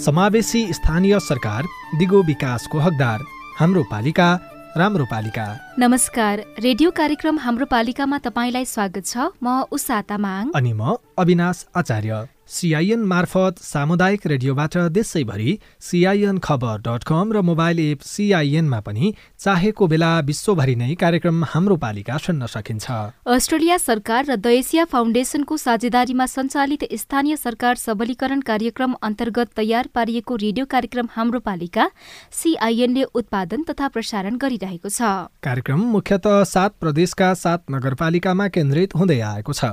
समावेशी 0.00 0.72
स्थानीय 0.72 1.18
सरकार 1.20 1.62
दिगो 1.98 2.22
विकासको 2.22 2.78
हकदार 2.78 3.20
हाम्रो 3.58 3.82
पालिका 3.82 4.28
राम्रो 4.76 5.04
पालिका। 5.04 5.76
नमस्कार 5.78 6.44
रेडियो 6.58 6.90
कार्यक्रम 6.90 7.38
हाम्रो 7.38 7.66
पालिकामा 7.66 8.18
तपाईँलाई 8.18 8.64
स्वागत 8.64 9.06
छ। 9.06 9.16
म 9.42 9.62
उषा 9.72 10.02
तामाङ। 10.02 10.50
अनि 10.54 10.72
म 10.72 10.96
अविनाश 11.18 11.66
आचार्य। 11.76 12.39
सिआइएन 12.50 13.00
मार्फत 13.06 13.58
सामुदायिक 13.62 14.26
रेडियोबाट 14.26 14.76
देशैभरि 14.90 15.58
सिआइएन 15.80 16.38
खबर 16.38 16.78
डट 16.80 17.04
कम 17.06 17.32
र 17.32 17.40
मोबाइल 17.42 17.80
एप 17.80 18.00
सिआइएनमा 18.02 18.80
पनि 18.80 19.12
चाहेको 19.38 19.86
बेला 19.86 20.08
विश्वभरि 20.20 20.74
नै 20.76 20.94
कार्यक्रम 20.94 21.44
हाम्रो 21.46 21.76
पालिका 21.76 22.16
सुन्न 22.18 22.46
सकिन्छ। 22.46 22.90
अस्ट्रेलिया 23.30 23.76
सरकार 23.78 24.24
र 24.24 24.36
द 24.36 24.46
एसिया 24.58 24.84
फाउन्डेसनको 24.90 25.56
साझेदारीमा 25.56 26.26
सञ्चालित 26.26 26.84
स्थानीय 27.00 27.36
सरकार 27.38 27.74
सबलीकरण 27.78 28.40
कार्यक्रम 28.42 28.96
अन्तर्गत 29.00 29.52
तयार 29.56 29.88
पारिएको 29.94 30.36
रेडियो 30.36 30.66
कार्यक्रम 30.66 31.08
हाम्रो 31.14 31.40
पालिका 31.46 31.86
सिआइएनले 32.32 33.04
उत्पादन 33.14 33.62
तथा 33.70 33.88
प्रसारण 33.94 34.36
गरिरहेको 34.36 34.88
छ। 34.88 35.12
कार्यक्रम 35.46 35.86
मुख्यत 35.92 36.26
सात 36.48 36.74
प्रदेशका 36.80 37.32
सात 37.36 37.70
नगरपालिकामा 37.70 38.48
केन्द्रित 38.48 38.96
हुँदै 38.96 39.20
आएको 39.28 39.52
छ। 39.52 39.72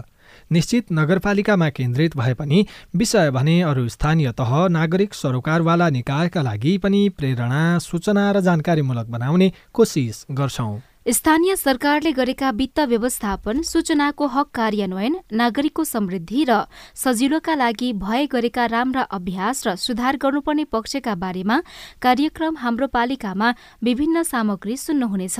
निश्चित 0.52 0.92
नगरपालिकामा 0.92 1.70
केन्द्रित 1.70 2.18
भए 2.18 2.34
पनि 2.34 2.66
विषय 2.96 3.32
भने 3.32 3.62
अरू 3.62 3.88
स्थानीय 3.90 4.32
तह 4.32 4.68
नागरिक 4.68 5.14
सरोकारवाला 5.14 5.90
निकायका 5.90 6.42
लागि 6.42 6.78
पनि 6.78 7.08
प्रेरणा 7.18 7.64
सूचना 7.80 8.32
र 8.32 8.42
जानकारीमूलक 8.42 9.08
बनाउने 9.08 9.52
कोसिस 9.74 10.26
गर्छौं। 10.32 10.78
स्थानीय 11.08 11.56
सरकारले 11.56 12.12
गरेका 12.12 12.50
वित्त 12.52 12.80
व्यवस्थापन 12.80 13.62
सूचनाको 13.64 14.28
हक 14.28 14.48
कार्यान्वयन 14.54 15.16
नागरिकको 15.34 15.84
समृद्धि 15.84 16.44
र 16.50 16.58
सजिलोका 16.96 17.56
लागि 17.56 17.92
भए 17.94 18.26
गरेका 18.28 18.66
राम्रा 18.66 19.02
अभ्यास 19.02 19.68
र 19.68 19.76
सुधार 19.76 20.18
गर्नुपर्ने 20.18 20.64
पक्षका 20.68 21.16
बारेमा 21.16 21.62
कार्यक्रम 22.02 22.58
हाम्रो 22.58 22.88
पालिकामा 22.88 23.54
विभिन्न 23.84 24.24
सामग्री 24.24 24.78
सुन्नुहुनेछ। 24.78 25.40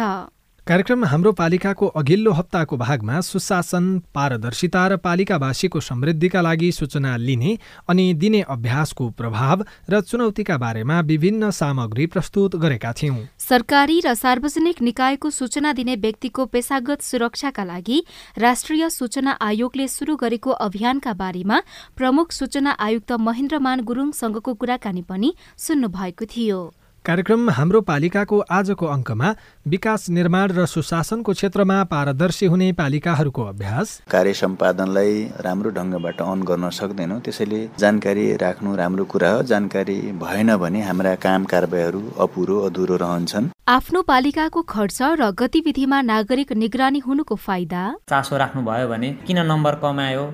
कार्यक्रम 0.68 1.06
हाम्रो 1.06 1.32
पालिकाको 1.32 1.88
अघिल्लो 1.96 2.32
हप्ताको 2.32 2.78
भागमा 2.78 3.20
सुशासन 3.24 3.86
पारदर्शिता 4.14 4.82
र 4.88 4.96
पालिकावासीको 5.00 5.80
समृद्धिका 5.80 6.42
लागि 6.42 6.72
सूचना 6.72 7.16
लिने 7.18 7.52
अनि 7.88 8.06
दिने 8.14 8.42
अभ्यासको 8.46 9.08
प्रभाव 9.12 9.64
र 9.90 10.02
चुनौतीका 10.04 10.58
बारेमा 10.58 11.00
विभिन्न 11.08 11.52
सामग्री 11.52 12.06
प्रस्तुत 12.08 12.56
गरेका 12.58 12.92
थियौं। 12.94 13.16
सरकारी 13.40 14.00
र 14.06 14.14
सार्वजनिक 14.14 14.82
निकायको 14.82 15.30
सूचना 15.32 15.72
दिने 15.74 15.96
व्यक्तिको 16.04 16.46
पेसागत 16.48 17.02
सुरक्षाका 17.02 17.64
लागि 17.64 18.04
राष्ट्रिय 18.38 18.90
सूचना 18.90 19.38
आयोगले 19.42 19.88
शुरू 19.88 20.16
गरेको 20.18 20.58
अभियानका 20.68 21.14
बारेमा 21.14 21.62
प्रमुख 21.96 22.32
सूचना 22.32 22.76
आयुक्त 22.88 23.12
महेन्द्रमान 23.22 23.86
गुरूङसँगको 23.88 24.54
कुराकानी 24.56 25.02
पनि 25.08 25.34
सुन्नुभएको 25.58 26.26
थियो। 26.36 26.60
कार्यक्रम 27.08 27.50
हाम्रो 27.50 27.80
पालिकाको 27.88 28.38
आजको 28.52 28.86
अङ्कमा 28.86 29.28
विकास 29.74 30.10
निर्माण 30.10 30.52
र 30.52 30.66
सुशासनको 30.68 31.34
क्षेत्रमा 31.34 31.78
पारदर्शी 31.92 32.46
हुने 32.46 32.72
पालिकाहरूको 32.80 33.44
अभ्यास। 33.44 33.94
कार्य 34.12 34.34
सम्पादनलाई 34.34 35.14
राम्रो 35.46 35.70
ढङ्गबाट 35.78 36.20
अन 36.22 36.42
गर्न 36.44 36.70
सक्दैनौँ। 36.70 37.20
त्यसैले 37.24 37.60
जानकारी 37.80 38.26
राख्नु 38.44 38.76
राम्रो 38.76 39.06
कुरा 39.14 39.30
हो। 39.32 39.44
जानकारी 39.52 39.96
भएन 40.20 40.56
भने 40.58 40.82
हाम्रा 40.84 41.16
काम 41.24 41.46
कारबाहीहरू 41.46 42.02
अपुरो 42.20 42.58
अधुरो 42.68 42.96
रहन्छन्। 43.04 43.48
आफ्नो 43.68 44.02
पालिकाको 44.12 44.62
खर्च 44.74 45.00
र 45.02 45.32
गतिविधिमा 45.32 46.02
नागरिक 46.12 46.52
निगरानी 46.64 47.00
हुनुको 47.08 47.36
फाइदा? 47.48 47.86
चासो 48.12 48.38
राख्नुभयो 48.38 48.88
भने 48.88 49.14
किन 49.28 49.40
नम्बर 49.48 49.80
कमायो? 49.80 50.26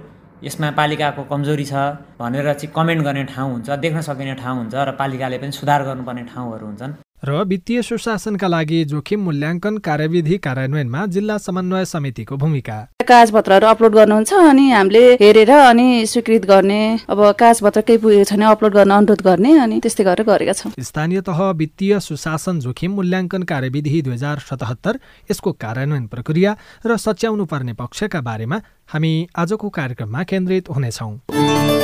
यसमा 0.43 0.69
पालिकाको 0.77 1.23
कमजोरी 1.31 1.65
छ 1.65 1.73
भनेर 2.19 2.53
चाहिँ 2.53 2.73
कमेन्ट 2.75 3.01
गर्ने 3.03 3.23
ठाउँ 3.31 3.51
हुन्छ 3.51 3.69
देख्न 3.83 4.01
सकिने 4.07 4.35
ठाउँ 4.43 4.57
हुन्छ 4.57 4.75
र 4.75 4.91
पालिकाले 4.99 5.37
पनि 5.39 5.51
सुधार 5.51 5.83
गर्नुपर्ने 5.87 6.23
ठाउँहरू 6.31 6.65
हुन्छन्। 6.65 6.93
र 7.23 7.43
वित्तीय 7.47 7.81
सुशासनका 7.81 8.47
लागि 8.47 8.83
जोखिम 8.91 9.19
मूल्याङ्कन 9.23 9.77
कार्यविधि 9.87 10.37
कार्यान्वयनमा 10.43 11.05
जिल्ला 11.15 11.37
समन्वय 11.37 11.85
समितिको 11.85 12.37
भूमिका। 12.37 12.77
कागजपत्रहरू 13.03 13.67
अपलोड 13.67 13.93
गर्नुहुन्छ 13.93 14.33
अनि 14.33 14.65
हामीले 14.71 15.03
हेरेर 15.21 15.51
अनि 15.51 15.87
स्वीकृत 16.07 16.45
गर्ने 16.45 16.81
अब 17.09 17.19
कागजपत्र 17.39 17.81
केही 17.87 17.97
पुगेको 18.03 18.23
छैन 18.31 18.41
अपलोड 18.49 18.73
गर्न 18.73 18.91
अनुरोध 18.93 19.21
गर्ने 19.23 19.51
अनि 19.59 19.79
त्यस्तै 19.83 20.03
गरेर 20.03 20.25
गरेका 20.27 20.53
छौँ। 20.53 20.71
स्थानीय 20.79 21.21
तह 21.21 21.39
वित्तीय 21.59 21.99
सुशासन 21.99 22.59
जोखिम 22.65 22.91
मूल्याङ्कन 22.95 23.43
कार्यविधि 23.51 24.01
दुई 24.01 24.13
हजार 24.13 24.39
सतहत्तर 24.49 24.99
यसको 25.31 25.51
कार्यान्वयन 25.59 26.05
प्रक्रिया 26.07 26.55
र 26.85 26.97
सच्याउनु 26.97 27.45
पर्ने 27.45 27.73
पक्षका 27.75 28.21
बारेमा 28.21 28.57
हामी 28.93 29.13
आजको 29.35 29.69
कार्यक्रममा 29.71 30.23
केन्द्रित 30.25 30.69
हुनेछौँ। 30.69 31.82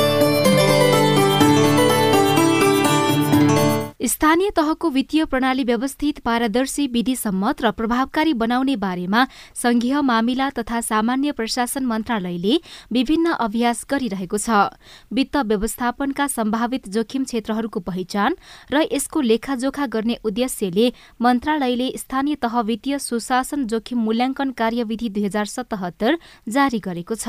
स्थानीय 4.00 4.50
तहको 4.56 4.88
वित्तीय 4.90 5.24
प्रणाली 5.24 5.64
व्यवस्थित 5.64 6.18
पारदर्शी 6.24 6.86
विधि 6.86 7.14
सम्मत 7.16 7.60
र 7.62 7.70
प्रभावकारी 7.70 8.32
बनाउने 8.32 8.76
बारेमा 8.76 9.24
संघीय 9.54 10.00
मामिला 10.00 10.48
तथा 10.50 10.80
सामान्य 10.80 11.32
प्रशासन 11.32 11.84
मन्त्रालयले 11.84 12.56
विभिन्न 12.92 13.32
अभ्यास 13.38 13.84
गरिरहेको 13.90 14.38
छ। 14.38 14.72
वित्त 15.12 15.36
व्यवस्थापनका 15.36 16.26
सम्भावित 16.28 16.88
जोखिम 16.88 17.24
क्षेत्रहरूको 17.24 17.80
पहिचान 17.80 18.36
र 18.72 18.86
यसको 18.88 19.20
लेखाजोखा 19.20 19.86
गर्ने 19.92 20.16
उद्देश्यले 20.24 20.92
मन्त्रालयले 21.20 21.92
स्थानीय 21.98 22.34
तह 22.40 22.60
वित्तीय 22.62 22.98
सुशासन 22.98 23.66
जोखिम 23.66 23.98
मूल्याङ्कन 24.00 24.50
कार्यविधि 24.56 25.08
दुई 25.08 25.24
हजार 25.24 25.44
सतहत्तर 25.46 26.18
जारी 26.48 26.78
गरेको 26.80 27.14
छ। 27.14 27.28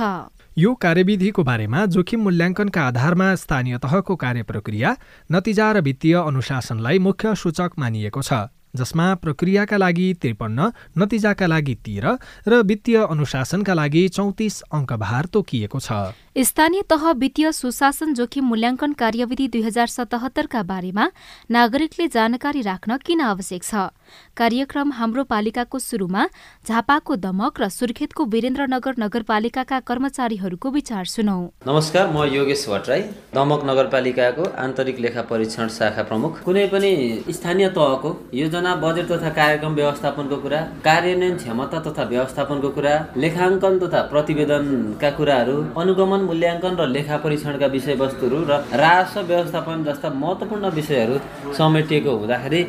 यो 0.57 0.73
कार्यविधिको 0.75 1.43
बारेमा 1.43 1.85
जोखिम 1.87 2.21
मूल्याङ्कनका 2.21 2.81
आधारमा 2.83 3.27
स्थानीय 3.35 3.77
तहको 3.77 4.15
कार्य 4.15 4.43
प्रक्रिया 4.43 4.89
नतिजा 5.31 5.71
र 5.71 5.81
वित्तीय 5.81 6.15
अनुशासनलाई 6.21 6.99
मुख्य 6.99 7.35
सूचक 7.35 7.79
मानिएको 7.79 8.21
छ 8.21 8.39
जसमा 8.75 9.05
प्रक्रियाका 9.23 9.77
लागि 9.77 10.07
त्रिपन्न 10.21 10.71
नतिजाका 10.97 11.47
लागि 11.47 11.75
तेह्र 11.85 12.15
र 12.47 12.61
वित्तीय 12.63 12.97
अनुशासनका 13.05 13.73
लागि 13.73 14.07
चौतिस 14.09 14.61
अङ्कभार 14.71 15.25
तोकिएको 15.33 15.79
छ। 15.79 15.91
स्थानीय 16.35 16.81
तह 16.89 17.09
वित्तीय 17.11 17.51
सुशासन 17.51 18.13
जोखिम 18.13 18.45
मूल्याङ्कन 18.47 18.91
कार्यविधि 18.93 19.47
दुई 19.47 19.61
हजार 19.61 19.87
सतहत्तरका 19.87 20.61
बारेमा 20.63 21.07
नागरिकले 21.51 22.07
जानकारी 22.07 22.61
राख्न 22.63 22.97
किन 22.97 23.21
आवश्यक 23.21 23.63
छ? 23.63 23.91
कार्यक्रम 24.37 24.91
हाम्रो 24.91 25.23
पालिकाको 25.27 25.79
सुरुमा 25.81 26.27
झापाको 26.67 27.15
दमक 27.17 27.59
र 27.61 27.67
सुर्खेतको 27.69 28.25
वीरेन्द्रनगर 28.25 28.93
नगरपालिकाका 28.99 29.79
कर्मचारीहरूको 29.81 30.69
विचार 30.71 31.05
सुनौ। 31.05 31.35
नमस्कार 31.67 32.07
म 32.07 32.23
योगेश 32.31 32.63
भट्टराई 32.69 33.01
दमक 33.35 33.67
नगरपालिकाको 33.67 34.47
आन्तरिक 34.63 34.99
लेखा 35.03 35.21
परीक्षण 35.27 35.67
शाखा 35.67 36.07
प्रमुख। 36.07 36.39
कुनै 36.47 36.65
पनि 36.71 36.93
स्थानीय 37.27 37.69
तहको 37.75 38.13
योजना 38.35 38.75
बजेट 38.79 39.11
तथा 39.11 39.33
कार्यक्रम 39.41 39.75
व्यवस्थापनको 39.81 40.39
कुरा 40.47 40.63
कार्यान्वयन 40.87 41.35
क्षमता 41.43 41.83
तथा 41.89 42.09
व्यवस्थापनको 42.15 42.69
कुरा 42.79 42.95
लेखाङ्कन 43.19 43.79
तथा 43.83 44.01
प्रतिवेदनका 44.15 45.11
कुराहरू 45.19 45.59
अनुगमन 45.83 46.19
मूल्याङ्कन 46.27 46.73
र 46.81 46.87
लेखा 46.95 47.17
परीक्षणका 47.23 47.67
विषयवस्तुहरू 47.75 48.39
र 48.49 48.53
राजस्व 48.83 49.19
व्यवस्थापन 49.31 49.83
जस्ता 49.87 50.09
महत्त्वपूर्ण 50.21 50.65
विषयहरू 50.79 51.15
समेटिएको 51.59 52.11
हुँदाखेरि 52.21 52.61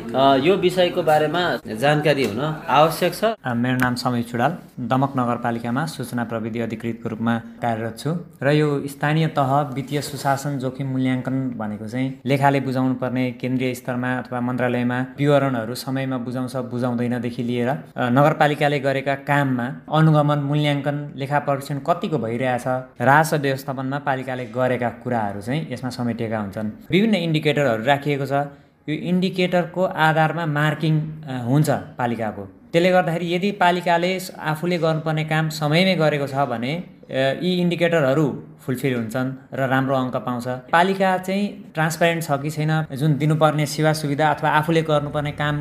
यो 0.47 0.53
विषयको 0.65 1.01
बारेमा 1.09 1.41
जानकारी 1.83 2.23
हुन 2.29 2.41
आवश्यक 2.79 3.13
छ। 3.13 3.23
मेरो 3.63 3.77
नाम 3.83 3.95
समीर 4.03 4.23
चुडाल 4.31 4.51
दमक 4.91 5.11
नगरपालिकामा 5.19 5.85
सूचना 5.95 6.23
प्रविधि 6.31 6.59
अधिकृतको 6.67 7.09
रूपमा 7.13 7.35
कार्यरत 7.63 7.95
छु 8.01 8.11
र 8.43 8.47
यो 8.59 8.67
स्थानीय 8.93 9.27
तह 9.37 9.51
वित्तीय 9.75 10.01
सुशासन 10.09 10.57
जोखिम 10.63 10.87
मूल्याङ्कन 10.93 11.35
भनेको 11.61 11.87
चाहिँ 11.87 12.07
लेखाले 12.25 12.59
बुझाउनु 12.67 12.95
पर्ने 13.01 13.23
केन्द्रीय 13.41 13.73
स्तरमा 13.81 14.09
अथवा 14.21 14.39
मन्त्रालयमा 14.47 14.99
विवरणहरू 15.19 15.75
समयमा 15.83 16.17
बुझाउँछ 16.25 16.55
बुझाउँदैनदेखि 16.71 17.43
लिएर 17.49 17.69
नगरपालिकाले 18.17 18.79
गरेका 18.87 19.15
काममा 19.29 19.67
अनुगमन 19.97 20.39
मूल्याङ्कन 20.49 20.97
लेखा 21.21 21.39
परीक्षण 21.47 21.77
कतिको 21.87 22.17
भइरहेछ 22.25 22.67
राजस्व 23.09 23.37
व्यवस्थापनमा 23.45 23.97
पालिकाले 24.07 24.45
गरेका 24.57 24.89
कुराहरू 25.03 25.41
चाहिँ 25.41 25.61
यसमा 25.71 25.89
समेटिएका 25.99 26.37
हुन्छन्। 26.39 26.67
विभिन्न 26.91 27.15
इन्डिकेटरहरू 27.27 27.83
राखिएको 27.91 28.25
छ। 28.25 28.33
यो 28.87 28.95
इन्डिकेटरको 29.11 29.83
आधारमा 30.07 30.45
मार्किङ 30.59 30.93
हुन्छ 31.47 31.69
पालिकाको। 31.99 32.43
त्यसले 32.73 32.89
गर्दाखेरि 32.91 33.25
यदि 33.33 33.49
पालिकाले 33.61 34.11
आफूले 34.51 34.77
गर्नुपर्ने 34.83 35.23
काम 35.31 35.49
समयमै 35.59 35.95
गरेको 35.95 36.27
छ 36.27 36.35
भने 36.51 36.73
यी 37.45 37.51
इन्डिकेटरहरू 37.63 38.25
फुलफिल 38.63 38.93
हुन्छन् 38.95 39.29
र 39.53 39.61
राम्रो 39.69 39.95
अङ्क 39.95 40.15
पाउँछ। 40.25 40.47
पालिका 40.73 41.09
चाहिँ 41.27 41.45
ट्रान्सप्यारेन्ट 41.75 42.23
छ 42.23 42.31
कि 42.41 42.49
छैन 42.49 42.71
जुन 42.99 43.11
दिनुपर्ने 43.21 43.65
सेवा 43.69 43.91
सुविधा 44.01 44.25
अथवा 44.33 44.49
आफूले 44.59 44.81
गर्नुपर्ने 44.89 45.31
काम 45.37 45.55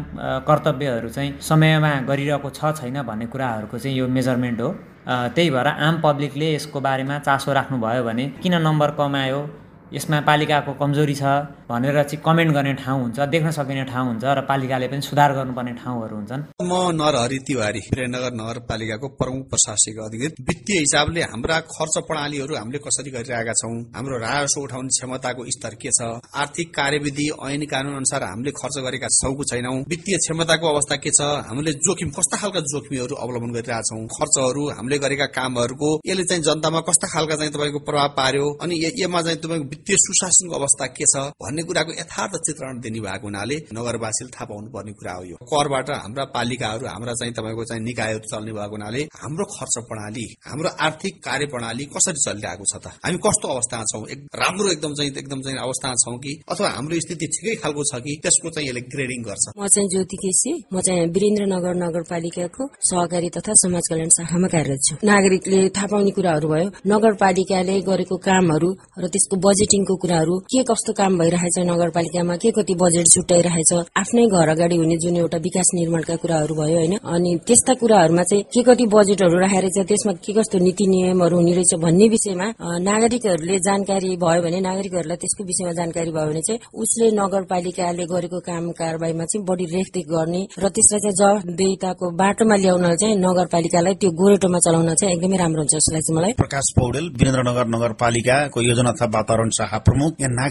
कर्तव्यहरू 0.48 1.08
चाहिँ 1.08 1.30
समयमा 1.48 1.92
गरिरहेको 2.08 2.48
छ 2.50 2.72
छैन 2.80 3.02
भन्ने 3.02 3.26
कुराहरूको 3.28 3.78
चाहिँ 3.78 3.96
यो 3.98 4.08
मेजरमेन्ट 4.08 4.60
हो। 4.60 4.70
त्यही 5.06 5.50
भएर 5.50 5.66
आम 5.66 6.00
पब्लिकले 6.00 6.52
यसको 6.54 6.80
बारेमा 6.80 7.18
चासो 7.20 7.52
राख्नुभयो 7.52 8.02
भने 8.04 8.26
किन 8.42 8.54
नम्बर 8.62 8.90
कमायो 8.98 9.40
यसमा 9.92 10.20
पालिकाको 10.22 10.72
कमजोरी 10.80 11.14
छ 11.14 11.24
भनेर 11.72 12.02
चाहिँ 12.02 12.22
कमेन्ट 12.26 12.52
गर्ने 12.54 12.72
ठाउँ 12.82 13.00
हुन्छ 13.02 13.18
देख्न 13.34 13.50
सकिने 13.58 13.84
ठाउँ 13.92 14.06
हुन्छ 14.08 14.24
र 14.38 14.40
पालिकाले 14.50 14.86
पनि 14.92 15.02
सुधार 15.08 15.30
गर्नुपर्ने 15.38 15.72
ठाउँहरू 15.82 16.14
हुन्छन्। 16.16 16.42
म 16.62 16.72
नरहरि 17.00 17.38
तिवारी 17.48 17.80
वीरेन्द्रनगर 17.86 18.32
नगरपालिकाको 18.40 19.08
प्रमुख 19.20 19.42
प्रशासनिक 19.52 19.98
अधिकृत। 20.06 20.32
वित्तीय 20.48 20.78
हिसाबले 20.78 21.22
हाम्रा 21.32 21.56
खर्च 21.72 21.94
प्रणालीहरू 22.08 22.54
हामीले 22.56 22.78
कसरी 22.86 23.10
गरिरहेका 23.16 23.54
छौँ 23.60 23.74
हाम्रो 23.96 24.16
राजस्व 24.26 24.60
उठाउने 24.62 24.92
क्षमताको 24.92 25.42
स्तर 25.56 25.74
के 25.82 25.90
छ 25.98 26.10
आर्थिक 26.42 26.68
कार्यविधि 26.74 27.26
ऐन 27.48 27.62
कानून 27.72 27.94
अनुसार 27.96 28.22
हामीले 28.24 28.52
खर्च 28.60 28.76
गरेका 28.86 29.08
छौँ 29.16 29.32
कि 29.38 29.44
छैनौँ 29.50 29.74
वित्तीय 29.92 30.16
क्षमताको 30.24 30.66
अवस्था 30.74 30.96
के 31.04 31.10
छ 31.18 31.30
हामीले 31.48 31.72
जोखिम 31.86 32.10
कस्ता 32.18 32.36
खालका 32.42 32.60
जोखिमहरू 32.72 33.14
अवलम्बन 33.24 33.52
गरिरहेछौँ 33.56 34.02
खर्चहरू 34.16 34.62
हामीले 34.76 34.98
गरेका 35.04 35.26
कामहरूको 35.38 35.90
यसले 36.06 36.24
चाहिँ 36.30 36.42
जनतामा 36.42 36.80
कस्ता 36.88 37.06
खालका 37.14 37.36
चाहिँ 37.40 37.52
तपाईँको 37.56 37.80
प्रभाव 37.88 38.08
पार्यो 38.20 38.46
अनि 38.62 38.74
यसमा 38.84 39.22
चाहिँ 39.22 39.40
तपाईँको 39.40 39.68
वित्तीय 39.72 39.96
सुशासनको 40.04 40.54
अवस्था 40.60 40.86
के 40.98 41.06
छ 41.12 41.24
भन्ने 41.42 41.61
कुराको 41.64 41.92
यथार्थ 42.00 42.34
चित्रण 42.46 42.80
दिने 42.84 43.00
भएको 43.06 43.26
हुनाले 43.26 43.56
नगरवासीले 43.76 44.30
थाहा 44.34 44.46
पाउनु 44.50 44.68
पर्ने 44.74 44.92
कुरा 44.98 45.14
हो 45.18 45.24
यो। 45.30 45.36
करबाट 45.52 45.88
हाम्रा 46.02 46.24
पालिकाहरू 46.36 46.86
हाम्रा 46.86 47.12
चाहिँ 47.20 47.34
तपाईँको 47.38 47.64
चाहिँ 47.70 47.82
निकायहरू 47.82 48.26
चल्ने 48.32 48.52
भएको 48.58 48.74
हुनाले 48.76 49.02
हाम्रो 49.22 49.44
खर्च 49.54 49.74
प्रणाली 49.88 50.26
हाम्रो 50.48 50.68
आर्थिक 50.86 51.14
कार्य 51.26 51.46
प्रणाली 51.52 51.84
कसरी 51.94 52.20
चलिरहेको 52.26 52.64
छ 52.72 52.74
त? 52.84 52.86
हामी 53.04 53.18
कस्तो 53.26 53.46
अवस्थामा 53.54 53.84
छौँ? 53.90 54.02
राम्रो 54.42 54.68
एकदम 54.72 54.92
चाहिँ 54.98 55.10
एकदम 55.22 55.40
चाहिँ 55.44 55.58
अवस्थामा 55.66 55.96
छौँ 56.04 56.16
कि? 56.24 56.32
अथवा 56.52 56.68
हाम्रो 56.76 57.00
स्थिति 57.04 57.26
ठिकै 57.34 57.54
खालको 57.62 57.82
छ 57.90 58.00
कि? 58.04 58.12
त्यसको 58.22 58.48
चाहिँ 58.54 58.68
यसले 58.68 58.82
ग्रेडिङ 58.92 59.20
गर्छ। 59.28 59.44
म 59.58 59.66
चाहिँ 59.74 59.88
ज्योति 59.92 60.16
केसी 60.24 60.52
म 60.74 60.80
चाहिँ 60.86 61.06
वीरेन्द्रनगर 61.14 61.74
नगरपालिकाको 61.84 62.62
सहकारी 62.90 63.28
तथा 63.36 63.52
समाज 63.62 63.84
कल्याण 63.90 64.10
शाखामा 64.18 64.48
कार्यरत 64.54 64.80
छु। 64.86 64.94
नागरिकले 65.04 65.60
थाहा 65.76 65.86
पाउने 65.92 66.12
कुराहरू 66.16 66.48
भयो 66.52 66.68
नगरपालिकाले 66.92 67.74
गरेको 67.90 68.16
कामहरू 68.26 68.70
र 69.02 69.04
त्यसको 69.12 69.34
बजेटिङको 69.46 69.94
कुराहरू 70.02 70.34
के 70.52 70.62
कस्तो 70.70 70.92
काम 71.00 71.12
भइरहेछ 71.52 71.70
नगरपालिकामा 71.70 72.36
के 72.36 72.50
कति 72.56 72.74
बजेट 72.80 73.06
छुट्याइरहेछ? 73.14 73.72
आफ्नै 73.96 74.26
घर 74.26 74.48
अगाडि 74.48 74.76
हुने 74.76 74.96
जुन 75.02 75.16
एउटा 75.16 75.38
विकास 75.38 75.68
निर्माणका 75.74 76.16
कुराहरू 76.22 76.54
भयो 76.54 76.76
होइन 76.76 76.94
अनि 76.96 77.30
त्यस्ता 77.46 77.74
कुराहरूमा 77.80 78.22
चाहिँ 78.22 78.44
के 78.54 78.62
कति 78.62 78.86
बजेटहरू 78.94 79.38
राखेर 79.40 79.68
चाहिँ 79.68 79.86
त्यसमा 79.88 80.12
के 80.24 80.32
कस्तो 80.32 80.58
नीति 80.58 80.84
नियमहरू 80.92 81.36
हुने 81.36 81.52
रहेछ 81.52 81.72
भन्ने 81.84 82.08
विषयमा 82.08 82.46
नागरिकहरूले 82.88 83.58
जानकारी 83.68 84.16
भयो 84.24 84.42
भने 84.42 84.60
नागरिकहरूलाई 84.60 85.18
त्यसको 85.22 85.44
विषयमा 85.50 85.72
जानकारी 85.80 86.10
भयो 86.16 86.26
भने 86.30 86.42
चाहिँ 86.48 86.60
उसले 86.82 87.10
नगरपालिकाले 87.20 88.04
गरेको 88.12 88.38
काम 88.48 88.70
कारवाहीमा 88.80 89.24
चाहिँ 89.30 89.44
बढी 89.48 89.66
रेखदेख 89.74 90.06
गर्ने 90.14 90.42
र 90.62 90.64
त्यसलाई 90.74 91.00
चाहिँ 91.04 91.16
जवाबदेताको 91.20 92.10
बाटोमा 92.22 92.56
ल्याउन 92.64 92.86
चाहिँ 93.02 93.16
नगरपालिकालाई 93.26 93.94
त्यो 94.00 94.10
गोरेटोमा 94.20 94.58
चलाउन 94.66 94.94
चाहिँ 94.94 95.14
एकदमै 95.14 95.36
राम्रो 95.42 95.60
हुन्छ 95.62 95.74
जस्तो 95.76 95.92
लाग्छ 95.94 96.10
मलाई। 96.16 96.32
प्रकाश 96.42 96.66
पौडेल 96.78 97.06
वीरेन्द्रनगर 97.18 97.66
नगरपालिकाको 97.76 98.58
योजना 98.70 98.90
तथा 98.92 99.06
वातावरण 99.16 99.50
शाखा 99.58 99.78
प्रमुख। 99.88 100.10
यहाँ 100.22 100.50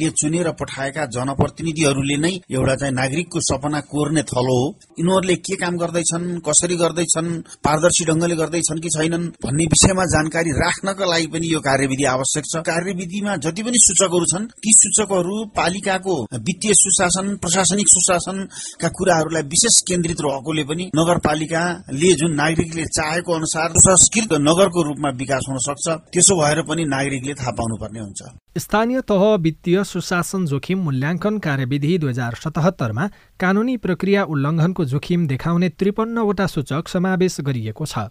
नागरिककाले 0.00 0.10
चुनेर 0.10 0.50
पठाएका 0.60 1.04
जनप्रतिनिधिहरूले 1.12 2.16
नै 2.16 2.32
एउटा 2.50 2.74
चाहिँ 2.80 2.94
नागरिकको 2.94 3.40
सपना 3.40 3.80
कोर्ने 3.92 4.22
थलो 4.22 4.56
हो। 4.56 4.66
यिनीहरूले 4.98 5.36
के 5.36 5.56
काम 5.56 5.76
गर्दैछन् 5.76 6.40
कसरी 6.40 6.76
गर्दैछन् 6.76 7.28
पारदर्शी 7.64 8.04
ढंगले 8.08 8.36
गर्दैछन् 8.36 8.80
कि 8.80 8.88
छैनन् 8.88 9.26
भन्ने 9.44 9.64
विषयमा 9.64 10.04
जानकारी 10.14 10.50
राख्नका 10.56 11.04
लागि 11.04 11.26
पनि 11.32 11.46
यो 11.52 11.60
कार्यविधि 11.60 12.04
आवश्यक 12.14 12.44
छ। 12.44 12.62
कार्यविधिमा 12.64 13.36
जति 13.44 13.62
पनि 13.62 13.78
सूचकहरू 13.78 14.26
छन् 14.32 14.46
ती 14.56 14.72
सूचकहरू 14.72 15.36
पालिकाको 15.56 16.16
वित्तीय 16.40 16.74
सुशासन 16.74 17.36
प्रशासनिक 17.42 17.88
सुशासनका 17.88 18.88
कुराहरूलाई 18.96 19.42
विशेष 19.52 19.80
केन्द्रित 19.88 20.20
रहेकोले 20.20 20.64
पनि 20.64 20.84
नगरपालिकाले 20.96 22.12
जुन 22.20 22.34
नागरिकले 22.34 22.84
चाहेको 22.90 23.32
अनुसार 23.32 23.68
संस्कृत 23.80 24.32
नगरको 24.40 24.82
रूपमा 24.88 25.10
विकास 25.20 25.44
हुन 25.48 25.58
सक्छ 25.60 25.86
त्यसो 26.12 26.34
भएर 26.40 26.62
पनि 26.68 26.84
नागरिकले 26.88 27.34
थाहा 27.34 27.52
पाउनुपर्ने 27.52 28.00
हुन्छ। 28.00 28.20
स्थानीय 28.58 29.00
तह 29.10 29.22
वित्तीय 29.40 29.82
सुशासन 29.90 30.46
जोखिम 30.46 30.78
मूल्याङ्कन 30.86 31.38
कार्यविधि 31.46 31.92
दुई 31.98 32.10
हजार 32.10 32.34
सतहत्तरमा 32.42 33.04
कानूनी 33.40 33.76
प्रक्रिया 33.84 34.22
उल्लङ्घनको 34.32 34.84
जोखिम 34.92 35.26
देखाउने 35.32 35.68
त्रिपन्नवटा 35.78 36.46
सूचक 36.54 36.88
समावेश 36.94 37.36
गरिएको 37.48 37.84
छ। 37.92 38.10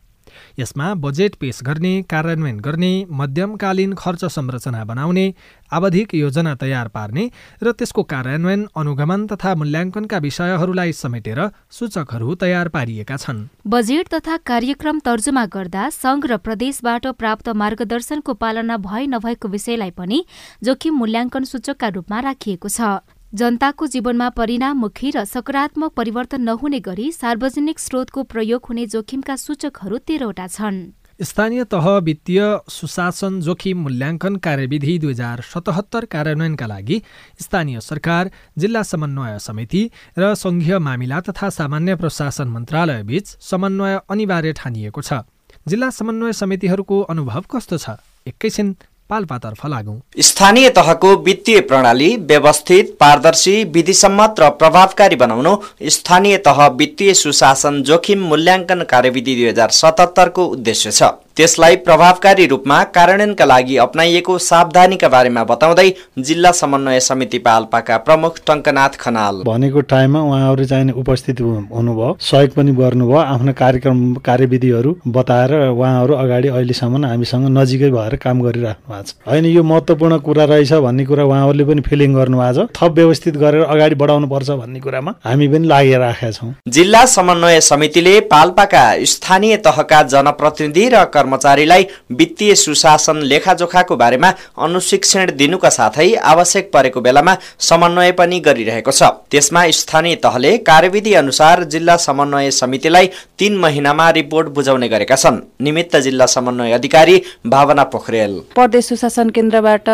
यसमा 0.59 0.93
बजेट 0.95 1.35
पेश 1.35 1.59
गर्ने 1.63 1.93
कार्यान्वयन 2.09 2.59
गर्ने 2.59 2.91
मध्यमकालीन 3.11 3.93
खर्च 3.93 4.25
संरचना 4.27 4.83
बनाउने 4.85 5.25
आवधिक 5.71 6.13
योजना 6.15 6.55
तयार 6.55 6.87
पार्ने 6.89 7.23
र 7.63 7.71
त्यसको 7.71 8.03
कार्यान्वयन 8.03 8.67
अनुगमन 8.75 9.25
तथा 9.27 9.55
मूल्याङ्कनका 9.55 10.17
विषयहरूलाई 10.17 10.91
समेटेर 10.93 11.39
सूचकहरू 11.71 12.35
तयार 12.35 12.67
पारिएका 12.69 13.17
छन्। 13.17 13.45
बजेट 13.67 14.07
तथा 14.13 14.37
कार्यक्रम 14.45 14.99
तर्जुमा 15.05 15.45
गर्दा 15.45 15.89
संघ 15.93 16.25
र 16.25 16.37
प्रदेशबाट 16.39 17.07
प्राप्त 17.19 17.49
मार्गदर्शनको 17.61 18.33
पालना 18.33 18.77
भए 18.79 19.05
नभएको 19.07 19.47
विषयलाई 19.47 19.91
पनि 19.91 20.25
जोखिम 20.63 20.93
मूल्याङ्कन 20.95 21.43
सूचकका 21.43 21.87
रूपमा 21.95 22.19
राखिएको 22.19 22.69
छ। 22.69 22.81
जनताको 23.29 23.85
जीवनमा 23.85 24.27
परिणाममुखी 24.33 25.09
र 25.13 25.23
सकारात्मक 25.23 25.91
परिवर्तन 25.93 26.41
नहुने 26.41 26.79
गरी 26.81 27.11
सार्वजनिक 27.13 27.79
स्रोतको 27.79 28.23
प्रयोग 28.25 28.65
हुने 28.65 28.85
जोखिमका 28.89 29.35
सूचकहरू 29.35 29.97
तेह्रवटा 30.01 30.47
छन्। 30.49 30.77
स्थानीय 31.21 31.63
तह 31.69 31.85
वित्तीय 32.09 32.41
सुशासन 32.67 33.39
जोखिम 33.45 33.77
मूल्याङ्कन 33.85 34.35
कार्यविधि 34.41 34.97
दुई 34.97 35.13
हजार 35.13 35.41
सतहत्तर 35.45 36.05
कार्यान्वयनका 36.09 36.65
लागि 36.65 37.01
स्थानीय 37.37 37.79
सरकार 37.79 38.31
जिल्ला 38.57 38.83
समन्वय 38.83 39.37
समिति 39.37 39.81
र 40.17 40.33
सङ्घीय 40.33 40.77
मामिला 40.81 41.19
तथा 41.29 41.49
सामान्य 41.53 41.95
प्रशासन 42.01 42.47
मन्त्रालयबीच 42.49 43.25
समन्वय 43.45 43.99
अनिवार्य 44.09 44.53
ठानिएको 44.57 45.01
छ। 45.01 45.21
जिल्ला 45.69 45.89
समन्वय 45.93 46.33
समितिहरूको 46.33 47.01
अनुभव 47.13 47.43
कस्तो 47.45 47.77
छ? 47.77 48.01
एकैछिन 48.25 48.75
पाल्पातर्फ 49.09 49.65
लागौं। 49.65 49.97
स्थानीय 50.21 50.69
तहको 50.69 51.15
वित्तीय 51.25 51.59
प्रणाली 51.61 52.09
व्यवस्थित 52.29 52.95
पारदर्शी 52.99 53.63
विधिसम्मत 53.75 54.39
र 54.39 54.49
प्रभावकारी 54.59 55.15
बनाउनु 55.15 55.55
स्थानीय 55.89 56.37
तह 56.47 56.65
वित्तीय 56.79 57.13
सुशासन 57.13 57.81
जोखिम 57.83 58.27
मूल्याङ्कन 58.27 58.83
कार्यविधि 58.89 59.35
दुई 59.35 59.47
हजार 59.49 59.69
सतहत्तरको 59.73 60.45
उद्देश्य 60.47 60.91
छ। 60.91 61.03
त्यसलाई 61.39 61.75
प्रभावकारी 61.87 62.45
रूपमा 62.45 62.77
कार्यान्वयनका 62.95 63.45
लागि 63.45 63.75
अप्नाइएको 63.79 64.37
सावधानीका 64.39 65.07
बारेमा 65.09 65.43
बताउँदै 65.51 65.89
जिल्ला 66.19 66.51
समन्वय 66.51 66.99
समिति 66.99 67.37
पाल्पाका 67.39 67.97
प्रमुख 68.07 68.39
टङ्कनाथ 68.47 68.97
खनाल। 68.99 69.35
भनेको 69.47 69.81
टाइममा 69.87 70.21
उहाँहरू 70.21 70.65
चाहिँ 70.65 70.91
उपस्थित 71.01 71.41
हुनुभयो। 71.41 72.09
सहयोग 72.21 72.51
पनि 72.55 72.71
गर्नुभयो। 72.75 73.17
आफ्नो 73.17 73.53
कार्यक्रम 73.53 73.99
कार्यविधिहरू 74.25 74.95
बताएर 75.07 75.53
उहाँहरू 75.69 76.13
अगाडि 76.15 76.47
अहिलेसम्म 76.49 77.05
हामीसँग 77.05 77.47
नजिकै 77.57 77.89
भएर 77.89 78.15
काम 78.19 78.41
गरिराख्नु 78.43 78.91
भएको 78.91 79.07
छ। 79.07 79.15
होइन 79.29 79.45
यो 79.45 79.63
महत्त्वपूर्ण 79.63 80.17
कुरा 80.27 80.45
रहेछ 80.51 80.73
भन्ने 80.87 81.05
कुरा 81.05 81.23
उहाँहरूले 81.23 81.63
पनि 81.71 81.81
फिलिङ 81.87 82.19
गर्नुभएको 82.19 82.67
छ। 82.67 82.75
थप 82.75 82.91
व्यवस्थित 82.99 83.37
गरेर 83.37 83.63
अगाडि 83.63 83.95
बढाउनु 83.95 84.27
पर्छ 84.27 84.49
भन्ने 84.59 84.79
कुरामा 84.81 85.15
हामी 85.23 85.47
पनि 85.47 85.67
लागिराखेका 85.71 86.31
छौँ। 86.31 86.51
जिल्ला 86.67 87.05
समन्वय 87.15 87.59
समितिले 87.71 88.19
पाल्पाका 88.27 88.83
स्थानीय 89.07 89.57
तहका 89.63 90.03
जनप्रतिनिधि 90.11 90.87
र 90.89 91.07
कर्मचारीलाई 91.29 91.85
वित्तीय 92.11 92.53
सुशासन 92.55 93.17
लेखाजोखाको 93.23 93.95
बारेमा 93.95 94.29
अनुशिक्षण 94.57 95.31
दिनुका 95.37 95.69
साथै 95.69 96.13
आवश्यक 96.25 96.71
परेको 96.73 97.01
बेलामा 97.01 97.35
समन्वय 97.59 98.11
पनि 98.11 98.39
गरिरहेको 98.39 98.91
छ। 98.91 99.03
त्यसमा 99.31 99.61
स्थानीय 99.71 100.15
तहले 100.23 100.57
कार्यविधि 100.65 101.13
अनुसार 101.13 101.63
जिल्ला 101.65 101.95
समन्वय 101.97 102.51
समितिलाई 102.51 103.07
तीन 103.39 103.57
महिनामा 103.57 104.09
रिपोर्ट 104.09 104.47
बुझाउने 104.49 104.87
गरेका 104.89 105.15
छन्। 105.15 105.37
निमित्त 105.61 105.95
जिल्ला 105.97 106.25
समन्वय 106.25 106.71
अधिकारी 106.73 107.21
भावना 107.47 107.83
पोखरेल। 107.93 108.33
प्रदेश 108.55 108.85
सुशासन 108.89 109.29
केन्द्रबाट 109.29 109.89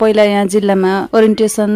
पहिला 0.00 0.24
यहाँ 0.24 0.46
जिल्लामा 0.46 0.92
ओरिएन्टेसन 1.14 1.72